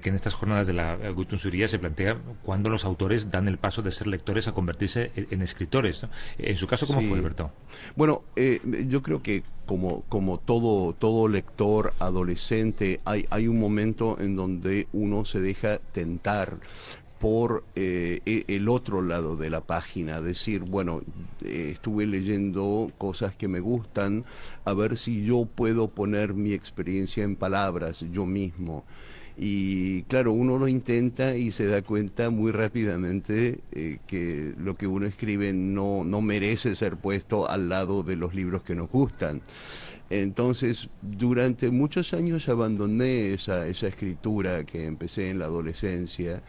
que 0.02 0.08
en 0.08 0.14
estas 0.14 0.34
jornadas 0.34 0.66
de 0.66 0.72
la 0.72 0.96
Gutunsuría 1.10 1.68
se 1.68 1.78
plantea 1.78 2.16
cuándo 2.42 2.70
los 2.70 2.84
autores 2.84 3.30
dan 3.30 3.46
el 3.46 3.58
paso 3.58 3.82
de 3.82 3.90
ser 3.90 4.06
lectores 4.06 4.48
a 4.48 4.52
convertirse 4.52 5.12
en, 5.14 5.42
escritores. 5.42 6.06
En 6.38 6.56
su 6.56 6.66
caso, 6.66 6.86
¿cómo 6.86 7.02
fue, 7.02 7.18
Alberto? 7.18 7.50
Bueno, 7.94 8.22
eh, 8.36 8.60
yo 8.88 9.02
creo 9.02 9.22
que 9.22 9.42
como, 9.66 10.02
como 10.08 10.38
todo, 10.38 10.94
todo 10.94 11.28
lector 11.28 11.92
adolescente, 11.98 13.00
hay, 13.04 13.26
hay 13.30 13.48
un 13.48 13.58
momento 13.58 14.16
en 14.18 14.36
donde 14.36 14.88
uno 14.92 15.24
se 15.24 15.40
deja 15.40 15.78
tentar 15.92 16.58
por 17.24 17.64
eh, 17.74 18.20
e, 18.26 18.44
el 18.48 18.68
otro 18.68 19.00
lado 19.00 19.34
de 19.34 19.48
la 19.48 19.62
página, 19.62 20.20
decir, 20.20 20.60
bueno, 20.60 21.00
eh, 21.42 21.70
estuve 21.72 22.04
leyendo 22.04 22.92
cosas 22.98 23.34
que 23.34 23.48
me 23.48 23.60
gustan, 23.60 24.26
a 24.66 24.74
ver 24.74 24.98
si 24.98 25.24
yo 25.24 25.46
puedo 25.46 25.88
poner 25.88 26.34
mi 26.34 26.52
experiencia 26.52 27.24
en 27.24 27.36
palabras 27.36 28.04
yo 28.12 28.26
mismo. 28.26 28.84
Y 29.38 30.02
claro, 30.02 30.34
uno 30.34 30.58
lo 30.58 30.68
intenta 30.68 31.34
y 31.34 31.50
se 31.50 31.66
da 31.66 31.80
cuenta 31.80 32.28
muy 32.28 32.52
rápidamente 32.52 33.60
eh, 33.72 34.00
que 34.06 34.52
lo 34.58 34.76
que 34.76 34.86
uno 34.86 35.06
escribe 35.06 35.54
no, 35.54 36.04
no 36.04 36.20
merece 36.20 36.76
ser 36.76 36.98
puesto 36.98 37.48
al 37.48 37.70
lado 37.70 38.02
de 38.02 38.16
los 38.16 38.34
libros 38.34 38.62
que 38.64 38.74
nos 38.74 38.90
gustan. 38.90 39.40
Entonces, 40.10 40.90
durante 41.00 41.70
muchos 41.70 42.12
años 42.12 42.50
abandoné 42.50 43.32
esa, 43.32 43.66
esa 43.66 43.88
escritura 43.88 44.64
que 44.64 44.84
empecé 44.84 45.30
en 45.30 45.38
la 45.38 45.46
adolescencia 45.46 46.42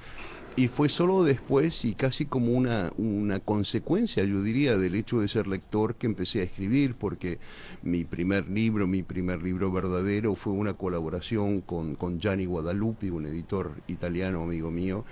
y 0.57 0.69
fue 0.69 0.87
solo 0.87 1.23
después 1.23 1.83
y 1.83 1.95
casi 1.95 2.25
como 2.25 2.51
una, 2.53 2.91
una 2.97 3.41
consecuencia, 3.41 4.23
yo 4.23 4.41
diría, 4.41 4.77
del 4.77 4.95
hecho 4.95 5.19
de 5.19 5.27
ser 5.27 5.47
lector 5.47 5.95
que 5.95 6.05
empecé 6.05 6.39
a 6.39 6.43
escribir, 6.43 6.95
porque 6.95 7.39
mi 7.83 8.05
primer 8.05 8.47
libro, 8.49 8.87
mi 8.87 9.03
primer 9.03 9.43
libro 9.43 9.69
verdadero 9.69 10.35
fue 10.35 10.53
una 10.53 10.73
colaboración 10.73 11.59
con, 11.59 11.95
con 11.95 12.19
Gianni 12.19 12.45
Guadalupe, 12.45 13.11
un 13.11 13.25
editor 13.25 13.73
italiano 13.87 14.43
amigo 14.43 14.71
mío, 14.71 15.03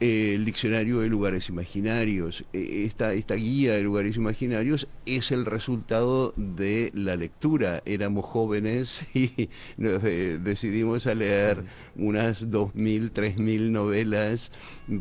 el 0.00 0.44
diccionario 0.44 1.00
de 1.00 1.08
lugares 1.08 1.48
imaginarios. 1.48 2.44
E, 2.52 2.84
esta, 2.84 3.12
esta 3.12 3.34
guía 3.34 3.74
de 3.74 3.82
lugares 3.82 4.16
imaginarios 4.16 4.88
es 5.06 5.32
el 5.32 5.46
resultado 5.46 6.34
de 6.36 6.90
la 6.94 7.16
lectura. 7.16 7.82
Éramos 7.86 8.24
jóvenes 8.24 9.06
y 9.14 9.48
eh, 9.78 10.38
decidimos 10.42 11.06
a 11.06 11.14
leer 11.14 11.64
unas 11.96 12.50
dos 12.50 12.74
mil, 12.74 13.12
tres 13.12 13.38
mil 13.38 13.72
novelas 13.72 14.50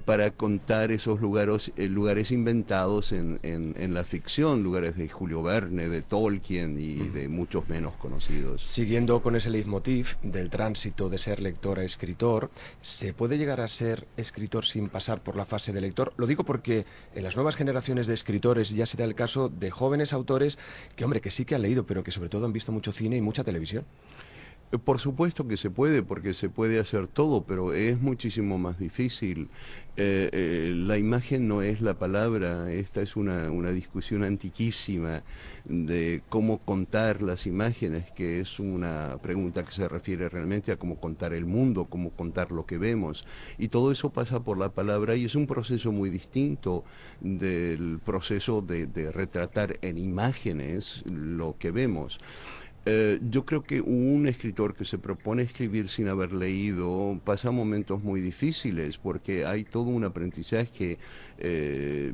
para 0.06 0.32
contar 0.32 0.92
esos 0.92 1.20
lugares, 1.20 1.72
eh, 1.76 1.88
lugares 1.88 2.32
inventados 2.32 3.12
en, 3.12 3.40
en, 3.44 3.94
la 3.94 4.04
ficción, 4.04 4.64
lugares 4.64 4.96
de 4.96 5.10
Julio 5.10 5.44
Verne, 5.44 5.90
de 5.90 6.02
Tolkien 6.02 6.80
y 6.80 6.96
de 7.10 7.28
muchos 7.28 7.68
menos 7.70 7.94
conocidos. 7.96 8.64
Siguiendo 8.64 9.22
con 9.22 9.36
ese 9.36 9.50
leitmotiv 9.50 10.16
del 10.24 10.50
tránsito 10.50 11.10
de 11.10 11.18
ser 11.18 11.42
lector 11.42 11.80
a 11.80 11.84
escritor, 11.84 12.50
¿se 12.82 13.14
puede 13.14 13.38
llegar 13.38 13.62
a 13.62 13.68
ser 13.68 14.08
escritor 14.18 14.66
sin 14.66 14.83
pasar 14.90 15.24
por 15.24 15.36
la 15.36 15.46
fase 15.46 15.72
de 15.72 15.82
lector. 15.82 16.14
Lo 16.18 16.28
digo 16.28 16.44
porque 16.44 16.86
en 17.16 17.24
las 17.24 17.36
nuevas 17.36 17.56
generaciones 17.56 18.08
de 18.08 18.14
escritores 18.14 18.70
ya 18.72 18.86
se 18.86 18.98
da 18.98 19.04
el 19.04 19.16
caso 19.16 19.50
de 19.50 19.72
jóvenes 19.72 20.14
autores 20.14 20.58
que, 20.96 21.04
hombre, 21.04 21.22
que 21.22 21.32
sí 21.32 21.46
que 21.46 21.56
han 21.56 21.62
leído, 21.62 21.86
pero 21.86 22.04
que 22.04 22.12
sobre 22.12 22.30
todo 22.30 22.46
han 22.46 22.54
visto 22.54 22.72
mucho 22.72 22.92
cine 22.92 23.18
y 23.18 23.22
mucha 23.22 23.44
televisión. 23.44 23.86
Eh, 24.74 24.80
por 24.80 25.00
supuesto 25.00 25.48
que 25.48 25.58
se 25.58 25.70
puede, 25.70 26.02
porque 26.04 26.34
se 26.34 26.50
puede 26.50 26.80
hacer 26.80 27.08
todo, 27.08 27.44
pero 27.44 27.74
es 27.74 28.00
muchísimo 28.02 28.58
más 28.58 28.80
difícil. 28.80 29.50
Eh, 29.96 30.30
eh, 30.34 30.74
la 30.76 30.98
imagen 30.98 31.48
no 31.48 31.62
es 31.62 31.80
la 31.80 31.94
palabra, 32.00 32.72
esta 32.72 33.02
es 33.04 33.16
una, 33.16 33.52
una, 33.52 33.70
discusión 33.70 34.24
antiquísima 34.24 35.22
de 35.66 36.24
cómo 36.30 36.58
contar 36.58 37.22
las 37.22 37.46
imágenes, 37.46 38.10
que 38.12 38.40
es 38.40 38.60
una 38.60 39.18
pregunta 39.22 39.64
que 39.64 39.72
se 39.72 39.88
refiere 39.88 40.30
realmente 40.30 40.72
a 40.72 40.78
cómo 40.78 41.00
contar 41.00 41.34
el 41.34 41.46
mundo, 41.46 41.86
cómo 41.86 42.10
contar 42.10 42.52
lo 42.52 42.66
que 42.66 42.80
vemos. 42.80 43.26
Y 43.60 43.68
todo 43.68 43.92
eso 43.92 44.10
pasa 44.10 44.40
por 44.40 44.58
la 44.58 44.70
palabra 44.70 45.16
y 45.16 45.26
es 45.26 45.36
un 45.36 45.46
proceso 45.46 45.92
muy 45.92 46.10
distinto 46.10 46.84
del 47.22 48.00
proceso 48.04 48.64
de, 48.64 48.88
de 48.88 49.12
retratar 49.12 49.78
en 49.84 50.00
imágenes 50.00 51.04
lo 51.06 51.56
que 51.60 51.70
vemos. 51.70 52.20
Eh, 52.86 53.22
yo 53.30 53.46
creo 53.46 53.64
que 53.64 53.80
un 53.80 54.28
escritor 54.28 54.76
que 54.76 54.84
se 54.84 54.98
propone 54.98 55.44
escribir 55.44 55.88
sin 55.88 56.10
haber 56.10 56.34
leído 56.34 57.18
pasa 57.24 57.50
momentos 57.50 58.04
muy 58.04 58.20
difíciles 58.20 58.98
porque 58.98 59.46
hay 59.46 59.64
todo 59.64 59.84
un 59.84 60.04
aprendizaje 60.04 60.98
eh, 61.38 62.14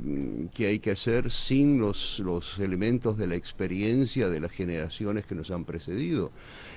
que 0.53 0.67
hay 0.67 0.77
que 0.77 0.91
hacer 0.91 1.31
sin 1.31 1.79
los, 1.79 2.19
los 2.19 2.59
elementos 2.59 3.17
de 3.17 3.25
la 3.25 3.35
experiencia 3.35 4.29
de 4.29 4.39
las 4.39 4.51
generaciones 4.51 5.25
que 5.25 5.33
nos 5.33 5.49
han 5.49 5.65
precedido. 5.65 6.31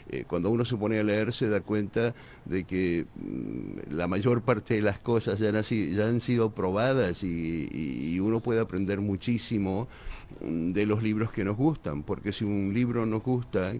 Eh, 0.08 0.24
cuando 0.26 0.50
uno 0.50 0.64
se 0.64 0.78
pone 0.78 0.98
a 0.98 1.04
leer 1.04 1.34
se 1.34 1.50
da 1.50 1.60
cuenta 1.60 2.14
de 2.46 2.64
que 2.64 3.04
mm, 3.14 3.92
la 3.94 4.08
mayor 4.08 4.40
parte 4.40 4.72
de 4.72 4.80
las 4.80 5.00
cosas 5.00 5.38
ya 5.38 5.50
han, 5.50 5.62
ya 5.62 6.08
han 6.08 6.22
sido 6.22 6.54
probadas 6.54 7.22
y, 7.22 7.68
y 7.70 8.20
uno 8.20 8.40
puede 8.40 8.60
aprender 8.60 9.02
muchísimo 9.02 9.86
de 10.40 10.86
los 10.86 11.02
libros 11.02 11.30
que 11.30 11.44
nos 11.44 11.56
gustan, 11.56 12.02
porque 12.02 12.32
si 12.32 12.44
un 12.44 12.72
libro 12.72 13.06
nos 13.06 13.22
gusta, 13.22 13.74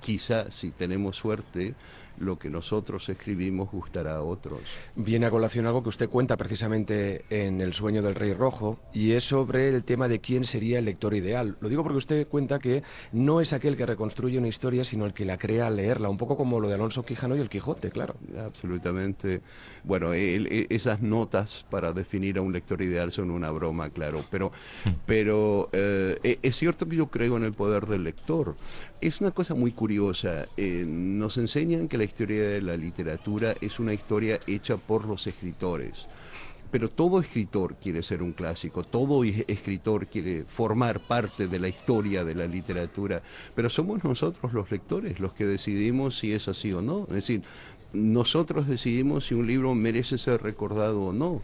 quizá 0.00 0.50
si 0.50 0.70
tenemos 0.70 1.16
suerte, 1.16 1.74
lo 2.20 2.38
que 2.38 2.50
nosotros 2.50 3.08
escribimos 3.08 3.70
gustará 3.70 4.16
a 4.16 4.22
otros. 4.22 4.60
Viene 4.96 5.26
a 5.26 5.30
colación 5.30 5.66
algo 5.66 5.82
que 5.82 5.88
usted 5.88 6.08
cuenta 6.08 6.36
precisamente 6.36 7.24
en 7.30 7.60
El 7.60 7.74
sueño 7.74 8.02
del 8.02 8.14
rey 8.14 8.32
rojo 8.32 8.78
y 8.92 9.12
es 9.12 9.24
sobre 9.24 9.68
el 9.68 9.84
tema 9.84 10.08
de 10.08 10.20
quién 10.20 10.44
sería 10.44 10.78
el 10.78 10.84
lector 10.84 11.14
ideal. 11.14 11.56
Lo 11.60 11.68
digo 11.68 11.82
porque 11.82 11.98
usted 11.98 12.28
cuenta 12.28 12.58
que 12.58 12.82
no 13.12 13.40
es 13.40 13.52
aquel 13.52 13.76
que 13.76 13.86
reconstruye 13.86 14.38
una 14.38 14.48
historia, 14.48 14.84
sino 14.84 15.06
el 15.06 15.14
que 15.14 15.24
la 15.24 15.38
crea 15.38 15.66
al 15.66 15.76
leerla, 15.76 16.08
un 16.08 16.18
poco 16.18 16.36
como 16.36 16.60
lo 16.60 16.68
de 16.68 16.74
Alonso 16.74 17.04
Quijano 17.04 17.36
y 17.36 17.40
el 17.40 17.48
Quijote, 17.48 17.90
claro. 17.90 18.16
Absolutamente. 18.38 19.40
Bueno, 19.84 20.12
e, 20.12 20.66
esas 20.70 21.00
notas 21.00 21.66
para 21.70 21.92
definir 21.92 22.38
a 22.38 22.42
un 22.42 22.52
lector 22.52 22.82
ideal 22.82 23.12
son 23.12 23.30
una 23.30 23.50
broma, 23.50 23.90
claro, 23.90 24.24
pero, 24.30 24.52
pero 25.06 25.68
eh, 25.72 26.18
e, 26.22 26.38
es 26.42 26.56
cierto 26.56 26.88
que 26.88 26.96
yo 26.96 27.08
creo 27.08 27.36
en 27.36 27.44
el 27.44 27.52
poder 27.52 27.86
del 27.86 28.04
lector. 28.04 28.56
Es 29.00 29.20
una 29.20 29.30
cosa 29.30 29.54
muy 29.54 29.70
curiosa. 29.70 29.87
Eh, 29.88 30.84
nos 30.86 31.38
enseñan 31.38 31.88
que 31.88 31.96
la 31.96 32.04
historia 32.04 32.46
de 32.46 32.60
la 32.60 32.76
literatura 32.76 33.54
es 33.58 33.80
una 33.80 33.94
historia 33.94 34.38
hecha 34.46 34.76
por 34.76 35.06
los 35.06 35.26
escritores. 35.26 36.06
Pero 36.70 36.90
todo 36.90 37.20
escritor 37.20 37.76
quiere 37.76 38.02
ser 38.02 38.22
un 38.22 38.32
clásico, 38.32 38.84
todo 38.84 39.24
escritor 39.24 40.06
quiere 40.06 40.44
formar 40.44 41.00
parte 41.00 41.48
de 41.48 41.58
la 41.58 41.68
historia 41.68 42.22
de 42.22 42.34
la 42.34 42.46
literatura, 42.46 43.22
pero 43.54 43.70
somos 43.70 44.04
nosotros 44.04 44.52
los 44.52 44.70
lectores 44.70 45.18
los 45.20 45.32
que 45.32 45.46
decidimos 45.46 46.18
si 46.18 46.32
es 46.32 46.48
así 46.48 46.70
o 46.74 46.82
no. 46.82 47.06
Es 47.08 47.14
decir, 47.14 47.42
nosotros 47.94 48.68
decidimos 48.68 49.26
si 49.26 49.34
un 49.34 49.46
libro 49.46 49.74
merece 49.74 50.18
ser 50.18 50.42
recordado 50.42 51.00
o 51.00 51.12
no 51.14 51.40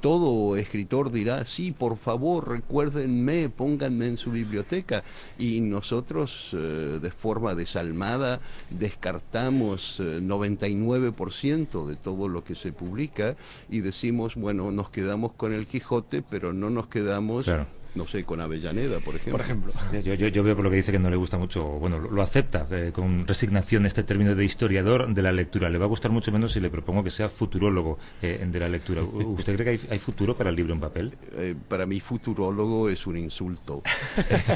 todo 0.00 0.56
escritor 0.56 1.10
dirá, 1.10 1.46
sí, 1.46 1.72
por 1.72 1.96
favor, 1.96 2.48
recuérdenme, 2.48 3.48
pónganme 3.48 4.08
en 4.08 4.18
su 4.18 4.30
biblioteca. 4.30 5.02
Y 5.38 5.60
nosotros, 5.60 6.50
eh, 6.52 6.98
de 7.00 7.10
forma 7.10 7.54
desalmada, 7.54 8.40
descartamos 8.70 10.00
99% 10.00 11.84
eh, 11.84 11.88
de 11.88 11.96
todo 11.96 12.28
lo 12.28 12.44
que 12.44 12.54
se 12.54 12.72
publica 12.72 13.36
y 13.68 13.80
decimos, 13.80 14.34
bueno, 14.34 14.70
nos 14.70 14.90
quedamos 14.90 15.32
con 15.32 15.52
el 15.52 15.66
Quijote, 15.66 16.22
pero 16.22 16.52
no 16.52 16.70
nos 16.70 16.88
quedamos 16.88 17.46
no 17.94 18.06
sé, 18.06 18.24
con 18.24 18.40
Avellaneda, 18.40 19.00
por 19.00 19.14
ejemplo. 19.14 19.32
Por 19.32 19.40
ejemplo. 19.40 19.72
Yo, 20.02 20.42
veo 20.42 20.56
por 20.56 20.64
lo 20.64 20.70
que 20.70 20.76
dice 20.76 20.92
que 20.92 20.98
no 20.98 21.10
le 21.10 21.16
gusta 21.16 21.38
mucho, 21.38 21.64
bueno, 21.64 21.98
lo, 21.98 22.22
acepta 22.22 22.66
eh, 22.70 22.92
con 22.92 23.26
resignación 23.26 23.86
este 23.86 24.02
término 24.02 24.34
de 24.34 24.44
historiador 24.44 25.12
de 25.12 25.22
la 25.22 25.32
lectura. 25.32 25.70
Le 25.70 25.78
va 25.78 25.84
a 25.84 25.88
gustar 25.88 26.10
mucho 26.10 26.32
menos 26.32 26.52
si 26.52 26.60
le 26.60 26.70
propongo 26.70 27.04
que 27.04 27.10
sea 27.10 27.28
futurólogo 27.28 27.98
eh, 28.22 28.44
de 28.46 28.60
la 28.60 28.68
lectura. 28.68 29.02
¿Usted 29.02 29.56
cree 29.56 29.78
que 29.78 29.92
hay, 29.92 29.98
futuro 29.98 30.36
para 30.36 30.50
el 30.50 30.56
libro 30.56 30.74
en 30.74 30.80
papel? 30.80 31.14
Eh, 31.36 31.54
para 31.68 31.86
mí 31.86 32.00
futurólogo 32.00 32.88
es 32.88 33.06
un 33.06 33.16
insulto. 33.16 33.82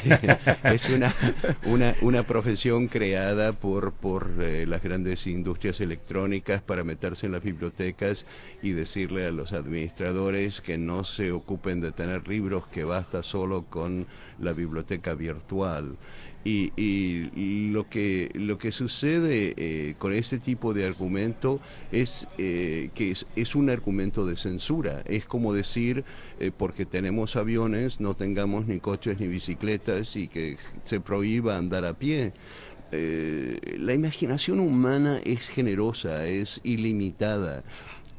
es 0.63 0.89
una, 0.89 1.13
una, 1.65 1.95
una, 2.01 2.23
profesión 2.23 2.87
creada 2.87 3.53
por, 3.53 3.93
por 3.93 4.29
las 4.37 4.83
grandes 4.83 5.25
industrias 5.25 5.79
electrónicas 5.81 6.61
para 6.61 6.83
meterse 6.83 7.25
en 7.25 7.31
las 7.31 7.43
bibliotecas 7.43 8.25
y 8.61 8.71
decirle 8.71 9.25
a 9.25 9.31
los 9.31 9.53
administradores 9.53 10.61
que 10.61 10.77
no 10.77 11.03
se 11.03 11.31
ocupen 11.31 11.81
de 11.81 11.91
tener 11.91 12.27
libros, 12.27 12.67
que 12.67 12.83
basta 12.83 13.23
solo 13.29 13.65
con 13.69 14.07
la 14.39 14.53
biblioteca 14.53 15.13
virtual. 15.13 15.97
Y, 16.45 17.69
lo 17.71 17.89
que 17.89 18.31
lo 18.33 18.57
que 18.57 18.71
sucede 18.71 19.53
eh, 19.57 19.95
con 19.99 20.13
ese 20.13 20.39
tipo 20.39 20.73
de 20.73 20.85
argumento 20.85 21.59
es 21.91 22.27
eh, 22.37 22.89
que 22.95 23.13
es, 23.35 23.55
un 23.55 23.69
argumento 23.69 24.25
de 24.25 24.37
censura. 24.37 25.03
Es 25.05 25.25
como 25.25 25.53
decir 25.53 26.03
eh, 26.39 26.51
porque 26.55 26.85
tenemos 26.85 27.35
aviones 27.35 27.99
no 27.99 28.15
tengamos 28.15 28.65
ni 28.67 28.79
coches 28.79 29.19
ni 29.19 29.27
bicicletas 29.27 30.15
y 30.15 30.27
que 30.27 30.57
se 30.85 30.99
prohíba 31.01 31.57
andar 31.57 31.85
a 31.85 31.93
pie. 31.93 32.33
La 32.91 33.93
imaginación 33.93 34.59
humana 34.59 35.21
es 35.23 35.47
generosa 35.47 36.25
es 36.25 36.59
ilimitada 36.63 37.63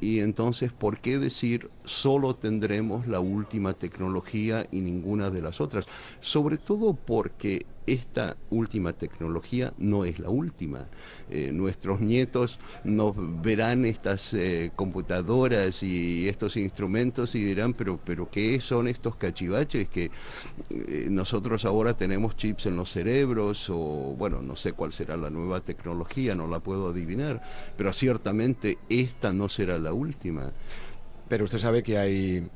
y 0.01 0.21
entonces, 0.21 0.73
¿por 0.73 1.01
qué 1.01 1.19
decir 1.19 1.71
solo 1.85 2.37
tendremos 2.37 3.07
la 3.07 3.21
última 3.21 3.75
tecnología 3.75 4.67
y 4.71 4.81
ninguna 4.81 5.31
de 5.31 5.43
las 5.43 5.61
otras? 5.61 5.87
Sobre 6.21 6.59
todo 6.59 6.95
porque 7.05 7.71
esta 7.93 8.37
última 8.51 8.93
tecnología 8.93 9.73
no 9.79 10.05
es 10.05 10.19
la 10.19 10.31
última. 10.31 10.87
Eh, 11.29 11.51
nuestros 11.53 12.01
nietos 12.01 12.59
nos 12.85 13.15
verán 13.43 13.85
estas 13.85 14.33
eh, 14.35 14.71
computadoras 14.77 15.83
y 15.83 16.29
estos 16.29 16.57
instrumentos 16.57 17.35
y 17.35 17.43
dirán, 17.43 17.75
pero, 17.75 17.99
pero 18.05 18.31
¿qué 18.31 18.61
son 18.61 18.87
estos 18.87 19.17
cachivaches 19.17 19.89
que 19.89 20.11
eh, 20.71 21.09
nosotros 21.11 21.65
ahora 21.65 21.95
tenemos 21.95 22.37
chips 22.37 22.67
en 22.67 22.77
los 22.77 22.91
cerebros 22.93 23.69
o 23.71 24.15
bueno, 24.17 24.41
no 24.41 24.55
sé 24.55 24.73
cuál 24.73 24.93
será 24.93 25.17
la 25.17 25.31
nueva 25.31 25.61
tecnología, 25.61 26.35
no 26.35 26.47
la 26.47 26.61
puedo 26.61 26.91
adivinar, 26.91 27.43
pero 27.77 27.93
ciertamente 27.93 28.79
esta 28.89 29.33
no 29.33 29.49
será 29.49 29.79
la 29.79 29.93
última. 29.93 30.53
Pero 31.29 31.45
usted 31.45 31.59
sabe 31.59 31.83
que 31.83 31.97
hay 31.97 32.49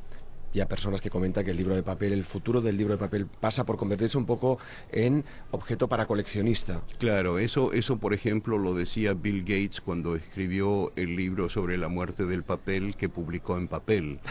y 0.54 0.60
a 0.60 0.68
personas 0.68 1.00
que 1.00 1.10
comentan 1.10 1.44
que 1.44 1.50
el 1.50 1.56
libro 1.56 1.74
de 1.74 1.82
papel, 1.82 2.12
el 2.12 2.24
futuro 2.24 2.60
del 2.60 2.76
libro 2.76 2.94
de 2.94 2.98
papel 2.98 3.26
pasa 3.26 3.66
por 3.66 3.76
convertirse 3.76 4.16
un 4.16 4.24
poco 4.24 4.58
en 4.92 5.24
objeto 5.50 5.88
para 5.88 6.06
coleccionista. 6.06 6.82
Claro, 6.98 7.40
eso, 7.40 7.72
eso 7.72 7.98
por 7.98 8.14
ejemplo 8.14 8.56
lo 8.56 8.72
decía 8.72 9.14
Bill 9.14 9.40
Gates 9.40 9.80
cuando 9.80 10.14
escribió 10.14 10.92
el 10.94 11.16
libro 11.16 11.50
sobre 11.50 11.76
la 11.76 11.88
muerte 11.88 12.24
del 12.24 12.44
papel 12.44 12.94
que 12.94 13.08
publicó 13.08 13.58
en 13.58 13.68
papel. 13.68 14.20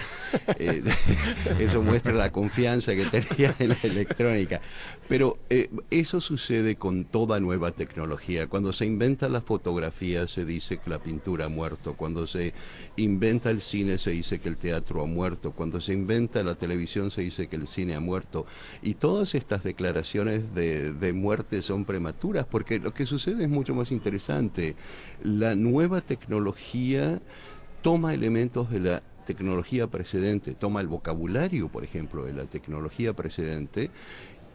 Eh, 0.58 0.84
eso 1.60 1.82
muestra 1.82 2.13
la 2.13 2.32
confianza 2.32 2.94
que 2.96 3.06
tenía 3.06 3.56
en 3.60 3.70
la 3.70 3.77
electrónica. 3.82 4.62
Pero 5.08 5.38
eh, 5.50 5.70
eso 5.89 6.22
sucede 6.22 6.75
con 6.75 7.06
toda 7.06 7.39
nueva 7.39 7.72
tecnología. 7.72 8.48
Cuando 8.48 8.72
se 8.72 8.86
inventa 8.86 9.30
la 9.30 9.42
fotografía 9.42 10.27
se 10.27 10.46
dice 10.46 10.77
que 10.77 10.89
la 10.89 11.00
pintura 11.00 11.46
ha 11.46 11.50
muerto. 11.50 11.96
Cuando 11.96 12.27
se 12.27 12.53
inventa 12.98 13.50
el 13.50 13.62
cine 13.62 13.98
se 13.98 14.12
dice 14.12 14.39
que 14.39 14.50
el 14.50 14.58
teatro 14.58 15.01
ha 15.01 15.06
muerto. 15.06 15.51
Cuando 15.51 15.82
se 15.82 15.94
inventa 15.94 16.12
la 16.43 16.55
televisión 16.55 17.12
se 17.12 17.22
dice 17.22 17.48
que 17.48 17.55
el 17.55 17.67
cine 17.67 17.96
ha 17.96 18.00
muerto. 18.00 18.46
Y 18.82 18.96
todas 18.96 19.36
estas 19.36 19.63
declaraciones 19.63 20.53
de, 20.53 21.13
muerte 21.13 21.62
son 21.62 21.86
prematuras 21.86 22.46
porque 22.46 22.79
lo 22.79 22.93
que 22.93 23.05
sucede 23.05 23.43
es 23.43 23.50
mucho 23.50 23.74
más 23.74 23.91
interesante. 23.91 24.75
La 25.24 25.55
nueva 25.55 26.01
tecnología 26.01 27.20
toma 27.82 28.13
elementos 28.13 28.70
de 28.70 28.79
la 28.79 29.03
tecnología 29.25 29.88
precedente, 29.88 30.53
toma 30.53 30.82
el 30.82 30.88
vocabulario, 30.88 31.70
por 31.70 31.84
ejemplo, 31.84 32.25
de 32.25 32.34
la 32.34 32.46
tecnología 32.46 33.13
precedente 33.13 33.89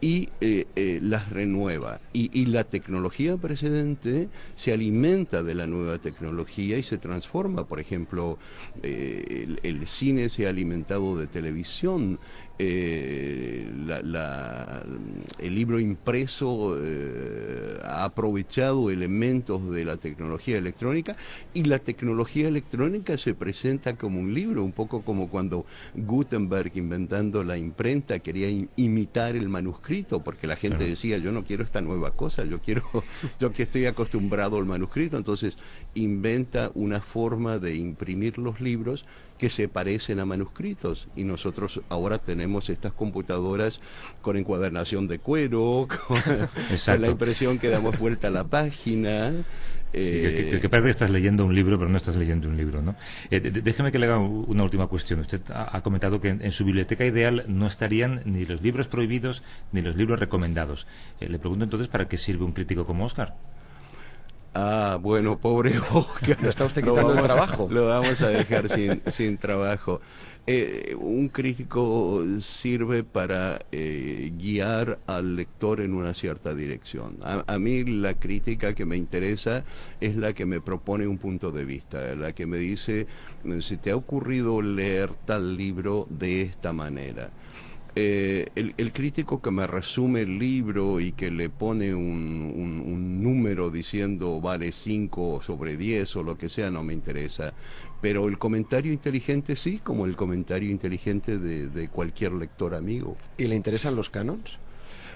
y 0.01 0.29
eh, 0.39 0.65
eh, 0.75 0.99
las 1.01 1.29
renueva. 1.29 1.99
Y, 2.13 2.45
la 2.45 2.63
tecnología 2.63 3.37
precedente 3.37 4.29
se 4.55 4.71
alimenta 4.73 5.43
de 5.43 5.55
la 5.55 5.67
nueva 5.67 5.99
tecnología 5.99 6.77
y 6.77 6.83
se 6.83 6.97
transforma. 6.97 7.65
Por 7.65 7.79
ejemplo, 7.79 8.37
eh, 8.81 9.45
el, 9.45 9.59
el, 9.63 9.87
cine 9.87 10.29
se 10.29 10.45
ha 10.45 10.49
alimentado 10.49 11.17
de 11.17 11.27
televisión, 11.27 12.19
eh, 12.61 13.71
la, 14.03 14.83
el 15.37 15.55
libro 15.55 15.79
impreso 15.79 16.77
eh, 16.77 17.79
ha 17.83 18.03
aprovechado 18.03 18.89
elementos 18.89 19.71
de 19.71 19.85
la 19.85 19.95
tecnología 19.95 20.57
electrónica 20.57 21.15
y 21.53 21.63
la 21.63 21.79
tecnología 21.79 22.49
electrónica 22.49 23.17
se 23.17 23.33
presenta 23.33 23.95
como 23.95 24.19
un 24.19 24.33
libro, 24.33 24.63
un 24.65 24.73
poco 24.73 25.03
como 25.03 25.29
cuando 25.29 25.65
Gutenberg 25.95 26.73
inventando 26.75 27.45
la 27.45 27.57
imprenta 27.57 28.19
quería 28.19 28.49
imitar 28.75 29.37
el 29.37 29.47
manuscrito, 29.47 30.21
porque 30.21 30.45
la 30.45 30.57
gente 30.57 30.83
decía, 30.83 31.17
yo 31.17 31.31
no 31.31 31.45
quiero 31.45 31.63
esta 31.63 31.79
nueva 31.79 32.11
cosa, 32.11 32.43
yo 32.43 32.59
quiero, 32.59 32.83
yo 33.39 33.53
que 33.53 33.63
estoy 33.63 33.85
acostumbrado 33.85 34.57
al 34.57 34.65
manuscrito, 34.65 35.15
entonces 35.15 35.57
inventa 35.93 36.71
una 36.75 36.99
forma 36.99 37.57
de 37.57 37.75
imprimir 37.75 38.37
los 38.37 38.59
libros 38.59 39.05
que 39.37 39.49
se 39.49 39.69
parecen 39.69 40.19
a 40.19 40.25
manuscritos 40.25 41.07
y 41.15 41.23
nosotros 41.23 41.81
ahora 41.87 42.17
tenemos 42.17 42.48
estas 42.69 42.93
computadoras 42.93 43.79
con 44.21 44.37
encuadernación 44.37 45.07
de 45.07 45.19
cuero, 45.19 45.87
con, 46.07 47.01
la 47.01 47.07
impresión 47.07 47.59
que 47.59 47.69
damos 47.69 47.97
vuelta 47.99 48.27
a 48.27 48.31
la 48.31 48.43
página. 48.43 49.31
que, 49.91 50.67
parece 50.69 50.85
que 50.85 50.91
estás 50.91 51.11
leyendo 51.11 51.45
un 51.45 51.53
libro, 51.53 51.77
pero 51.77 51.89
no 51.89 51.97
estás 51.97 52.15
leyendo 52.15 52.49
un 52.49 52.57
libro, 52.57 52.81
¿no? 52.81 52.95
Eh, 53.29 53.39
déjeme 53.39 53.91
que 53.91 53.99
le 53.99 54.07
haga 54.07 54.17
una 54.17 54.63
última 54.63 54.87
cuestión. 54.87 55.19
Usted 55.19 55.41
ha, 55.53 55.81
comentado 55.81 56.19
que 56.19 56.29
en, 56.29 56.51
su 56.51 56.65
biblioteca 56.65 57.05
ideal 57.05 57.45
no 57.47 57.67
estarían 57.67 58.21
ni 58.25 58.45
los 58.45 58.61
libros 58.61 58.87
prohibidos 58.87 59.43
ni 59.71 59.81
los 59.81 59.95
libros 59.95 60.19
recomendados. 60.19 60.87
Eh, 61.19 61.29
le 61.29 61.39
pregunto 61.39 61.65
entonces, 61.65 61.87
¿para 61.87 62.07
qué 62.07 62.17
sirve 62.17 62.43
un 62.43 62.53
crítico 62.53 62.85
como 62.85 63.05
Oscar? 63.05 63.35
Ah, 64.53 64.97
bueno, 65.01 65.37
pobre 65.37 65.77
Oscar. 65.93 66.41
Lo 66.41 66.49
está 66.49 66.65
usted 66.65 66.83
quitando 66.83 67.13
el 67.13 67.23
trabajo. 67.23 67.67
lo 67.69 67.87
vamos 67.87 68.21
a 68.21 68.29
dejar 68.29 68.69
sin, 68.69 69.01
sin 69.07 69.37
trabajo. 69.37 70.01
Eh, 70.51 70.95
un 70.99 71.29
crítico 71.29 72.25
sirve 72.39 73.03
para 73.03 73.59
eh, 73.71 74.31
guiar 74.35 74.97
al 75.05 75.35
lector 75.35 75.79
en 75.79 75.93
una 75.93 76.15
cierta 76.15 76.55
dirección. 76.55 77.17
A, 77.21 77.59
mí 77.59 77.83
la 77.83 78.15
crítica 78.15 78.73
que 78.73 78.83
me 78.83 78.97
interesa 78.97 79.63
es 80.01 80.15
la 80.15 80.33
que 80.33 80.47
me 80.47 80.59
propone 80.59 81.05
un 81.05 81.19
punto 81.19 81.51
de 81.51 81.65
vista, 81.65 82.15
la 82.15 82.31
que 82.31 82.47
me 82.47 82.57
dice, 82.57 83.05
si 83.59 83.77
te 83.77 83.91
ha 83.91 83.95
ocurrido 83.95 84.59
leer 84.63 85.13
tal 85.13 85.55
libro 85.55 86.07
de 86.09 86.41
esta 86.41 86.73
manera. 86.73 87.29
Eh, 88.01 88.45
el, 88.55 88.93
crítico 88.93 89.41
que 89.41 89.51
me 89.51 89.67
resume 89.67 90.21
el 90.21 90.39
libro 90.39 91.01
y 91.01 91.11
que 91.11 91.29
le 91.29 91.49
pone 91.49 91.93
un, 91.93 93.21
número 93.21 93.69
diciendo 93.69 94.39
vale 94.39 94.71
5 94.71 95.41
sobre 95.41 95.75
10 95.75 96.15
o 96.15 96.23
lo 96.23 96.37
que 96.37 96.47
sea 96.47 96.71
no 96.71 96.81
me 96.81 96.93
interesa. 96.93 97.53
Pero 98.01 98.29
el 98.29 98.37
comentario 98.37 98.93
inteligente 98.93 99.57
sí, 99.57 99.79
como 99.79 100.05
el 100.05 100.15
comentario 100.15 100.71
inteligente 100.71 101.37
de, 101.39 101.89
cualquier 101.89 102.31
lector 102.31 102.73
amigo. 102.73 103.17
¿Y 103.37 103.47
le 103.47 103.55
interesan 103.55 103.97
los 103.97 104.09
canons? 104.09 104.49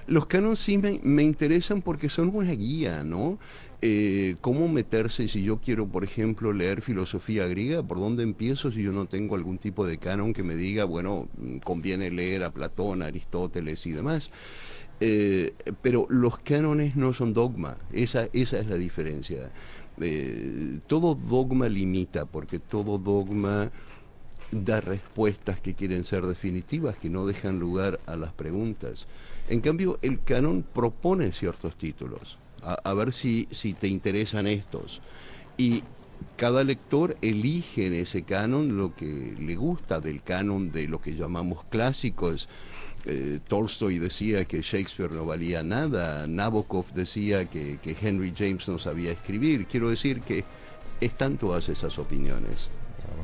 Los 0.08 0.26
canons 0.26 0.60
sí 0.60 0.78
me, 0.78 1.24
interesan 1.24 1.82
porque 1.82 2.10
son 2.10 2.36
una 2.36 2.52
guía, 2.52 3.04
¿no? 3.04 3.40
Eh, 3.82 4.36
cómo 4.42 4.68
meterse 4.68 5.28
si 5.28 5.44
yo 5.44 5.60
quiero, 5.60 5.88
por 5.88 6.04
ejemplo, 6.04 6.54
leer 6.54 6.82
filosofía 6.82 7.48
griega, 7.48 7.84
por 7.84 8.00
dónde 8.00 8.24
empiezo 8.24 8.72
si 8.72 8.82
yo 8.84 8.92
no 8.92 9.06
tengo 9.06 9.36
algún 9.36 9.58
tipo 9.58 9.86
de 9.86 9.98
canon 9.98 10.34
que 10.34 10.44
me 10.44 10.56
diga, 10.56 10.86
bueno, 10.86 11.28
conviene 11.64 12.10
leer 12.10 12.44
a 12.44 12.52
Platón, 12.52 13.02
Aristóteles 13.02 13.86
y 13.86 13.92
demás. 13.92 14.30
Eh, 15.00 15.54
pero 15.82 16.06
los 16.10 16.40
cánones 16.40 16.96
no 16.96 17.14
son 17.14 17.34
dogma, 17.34 17.78
esa, 17.92 18.30
esa 18.32 18.60
es 18.60 18.68
la 18.68 18.76
diferencia. 18.76 19.52
Eh, 20.00 20.80
todo 20.88 21.16
dogma 21.16 21.68
limita, 21.68 22.26
porque 22.26 22.60
todo 22.60 22.98
dogma 22.98 23.72
da 24.54 24.82
respuestas 24.82 25.60
que 25.60 25.74
quieren 25.74 26.04
ser 26.04 26.26
definitivas, 26.26 26.98
que 26.98 27.10
no 27.10 27.26
dejan 27.26 27.60
lugar 27.60 28.00
a 28.06 28.16
las 28.16 28.34
preguntas. 28.34 29.08
En 29.50 29.62
cambio, 29.62 30.00
el 30.02 30.22
canon 30.24 30.64
propone 30.64 31.32
ciertos 31.32 31.76
títulos 31.76 32.38
a, 32.64 32.94
ver 32.94 33.14
si, 33.14 33.48
si 33.52 33.74
te 33.74 33.88
interesan 33.88 34.48
estos. 34.48 35.02
Y 35.58 35.84
cada 36.38 36.64
lector 36.64 37.18
elige 37.22 37.88
en 37.88 37.94
ese 37.94 38.24
canon 38.24 38.78
lo 38.78 38.96
que 38.96 39.36
le 39.38 39.56
gusta 39.56 40.00
del 40.00 40.22
canon 40.22 40.72
de 40.72 40.88
lo 40.88 41.02
que 41.02 41.16
llamamos 41.16 41.66
clásicos. 41.70 42.48
Eh, 43.06 43.40
Tolstoy 43.48 44.00
decía 44.00 44.46
que 44.46 44.62
Shakespeare 44.62 45.12
no 45.12 45.26
valía 45.26 45.62
nada, 45.62 46.26
Nabokov 46.26 46.94
decía 46.94 47.50
que, 47.50 47.78
que 47.84 47.98
Henry 48.02 48.34
James 48.36 48.68
no 48.68 48.80
sabía 48.80 49.12
escribir. 49.12 49.66
Quiero 49.66 49.90
decir 49.90 50.22
que 50.22 50.46
están 51.02 51.38
todas 51.38 51.68
esas 51.68 52.00
opiniones. 52.00 52.72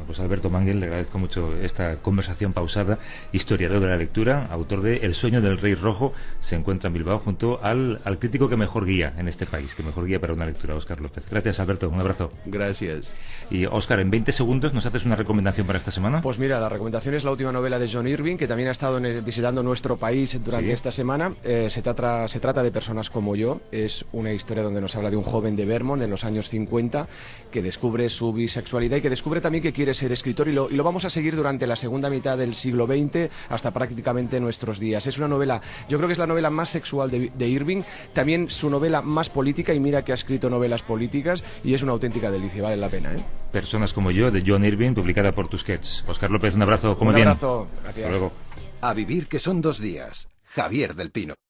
Pues 0.06 0.20
Alberto 0.20 0.50
Manguel, 0.50 0.80
le 0.80 0.88
agradezco 0.88 1.20
mucho 1.20 1.56
esta 1.56 1.98
conversación 1.98 2.54
pausada. 2.54 2.98
Historiador 3.32 3.80
de 3.80 3.88
la 3.88 3.98
lectura, 3.98 4.48
autor 4.50 4.82
de 4.82 4.98
El 4.98 5.16
sueño 5.16 5.42
del 5.42 5.58
rey 5.58 5.76
rojo, 5.76 6.14
se 6.40 6.56
encuentra 6.56 6.88
en 6.88 6.94
Bilbao 6.94 7.20
junto 7.20 7.60
al, 7.64 8.02
al 8.06 8.20
crítico 8.20 8.50
que 8.50 8.58
mejor 8.58 8.86
guía 8.86 9.14
en 9.18 9.28
este 9.28 9.46
país, 9.46 9.76
que 9.76 9.84
mejor 9.84 10.06
guía 10.06 10.20
para 10.20 10.34
una 10.34 10.46
lectura, 10.46 10.76
Óscar 10.76 11.00
López. 11.00 11.26
Gracias, 11.30 11.60
Alberto. 11.60 11.90
Un 11.90 12.00
abrazo. 12.00 12.32
Gracias. 12.46 13.12
Y 13.52 13.66
Óscar, 13.66 14.00
en 14.00 14.10
20 14.10 14.32
segundos, 14.32 14.74
¿nos 14.74 14.86
haces 14.86 15.06
una 15.06 15.16
recomendación 15.16 15.68
para 15.68 15.78
esta 15.78 15.92
semana? 15.92 16.22
Pues 16.22 16.40
mira, 16.40 16.60
la 16.60 16.70
recomendación 16.70 17.16
es 17.16 17.24
la 17.24 17.32
última 17.32 17.52
novela 17.52 17.80
de 17.80 17.90
John 17.92 18.08
Irving, 18.08 18.38
que 18.38 18.48
también 18.48 18.70
ha 18.70 18.72
estado 18.72 19.00
visitando 19.24 19.64
nuestro 19.64 19.98
país 19.98 20.40
durante 20.44 20.72
esta 20.72 20.92
semana. 20.92 21.34
Eh, 21.44 21.70
se, 21.70 21.82
trata, 21.82 22.28
se 22.28 22.40
trata 22.40 22.64
de 22.64 22.72
personas 22.72 23.10
como 23.10 23.36
yo. 23.36 23.62
Es 23.72 24.06
una 24.12 24.34
historia 24.34 24.64
donde 24.64 24.82
nos 24.82 24.96
habla 24.96 25.10
de 25.10 25.18
un 25.18 25.24
joven 25.24 25.56
de 25.56 25.66
Vermont 25.66 26.02
en 26.02 26.10
los 26.10 26.24
años 26.24 26.50
50 26.50 27.08
que 27.52 27.62
descubre 27.62 28.10
su 28.10 28.34
bisexualidad 28.34 28.98
y 28.98 29.02
que 29.02 29.10
descubre 29.10 29.42
también 29.42 29.64
que 29.64 29.74
quiere 29.80 29.94
ser 29.94 30.12
escritor 30.12 30.50
y 30.50 30.52
lo, 30.52 30.68
vamos 30.84 31.06
a 31.06 31.10
seguir 31.10 31.38
durante 31.38 31.66
la 31.66 31.78
segunda 31.78 32.10
mitad 32.10 32.38
del 32.38 32.54
siglo 32.54 32.86
XX 32.86 33.32
hasta 33.48 33.72
prácticamente 33.72 34.38
nuestros 34.42 34.78
días. 34.78 35.08
Es 35.08 35.18
una 35.18 35.30
novela, 35.30 35.62
yo 35.88 35.98
creo 35.98 36.10
que 36.10 36.12
es 36.12 36.20
la 36.20 36.28
novela 36.28 36.50
más 36.50 36.68
sexual 36.68 37.10
de, 37.10 37.48
Irving, 37.48 37.84
también 38.12 38.50
su 38.50 38.70
novela 38.70 39.02
más 39.02 39.30
política 39.30 39.74
y 39.74 39.80
mira 39.80 40.04
que 40.04 40.12
ha 40.12 40.16
escrito 40.16 40.50
novelas 40.50 40.82
políticas 40.82 41.46
y 41.64 41.76
es 41.76 41.82
una 41.82 41.94
auténtica 41.94 42.30
delicia, 42.30 42.62
vale 42.62 42.76
la 42.76 42.90
pena. 42.90 43.14
¿eh? 43.14 43.24
Personas 43.54 43.94
como 43.94 44.12
yo, 44.12 44.32
de 44.32 44.44
John 44.46 44.66
Irving, 44.66 44.96
publicada 44.96 45.32
por 45.32 45.48
Tusquets. 45.48 46.04
Oscar 46.06 46.30
López, 46.30 46.56
un 46.56 46.62
abrazo, 46.64 46.98
como 46.98 47.12
un 47.12 47.16
bien. 47.16 47.30
abrazo, 47.30 47.70
gracias. 47.82 48.10
luego. 48.10 48.34
A 48.82 48.94
vivir 48.94 49.28
que 49.28 49.40
son 49.40 49.62
dos 49.62 49.80
días. 49.80 50.28
Javier 50.44 50.94
del 50.94 51.12
Pino. 51.12 51.40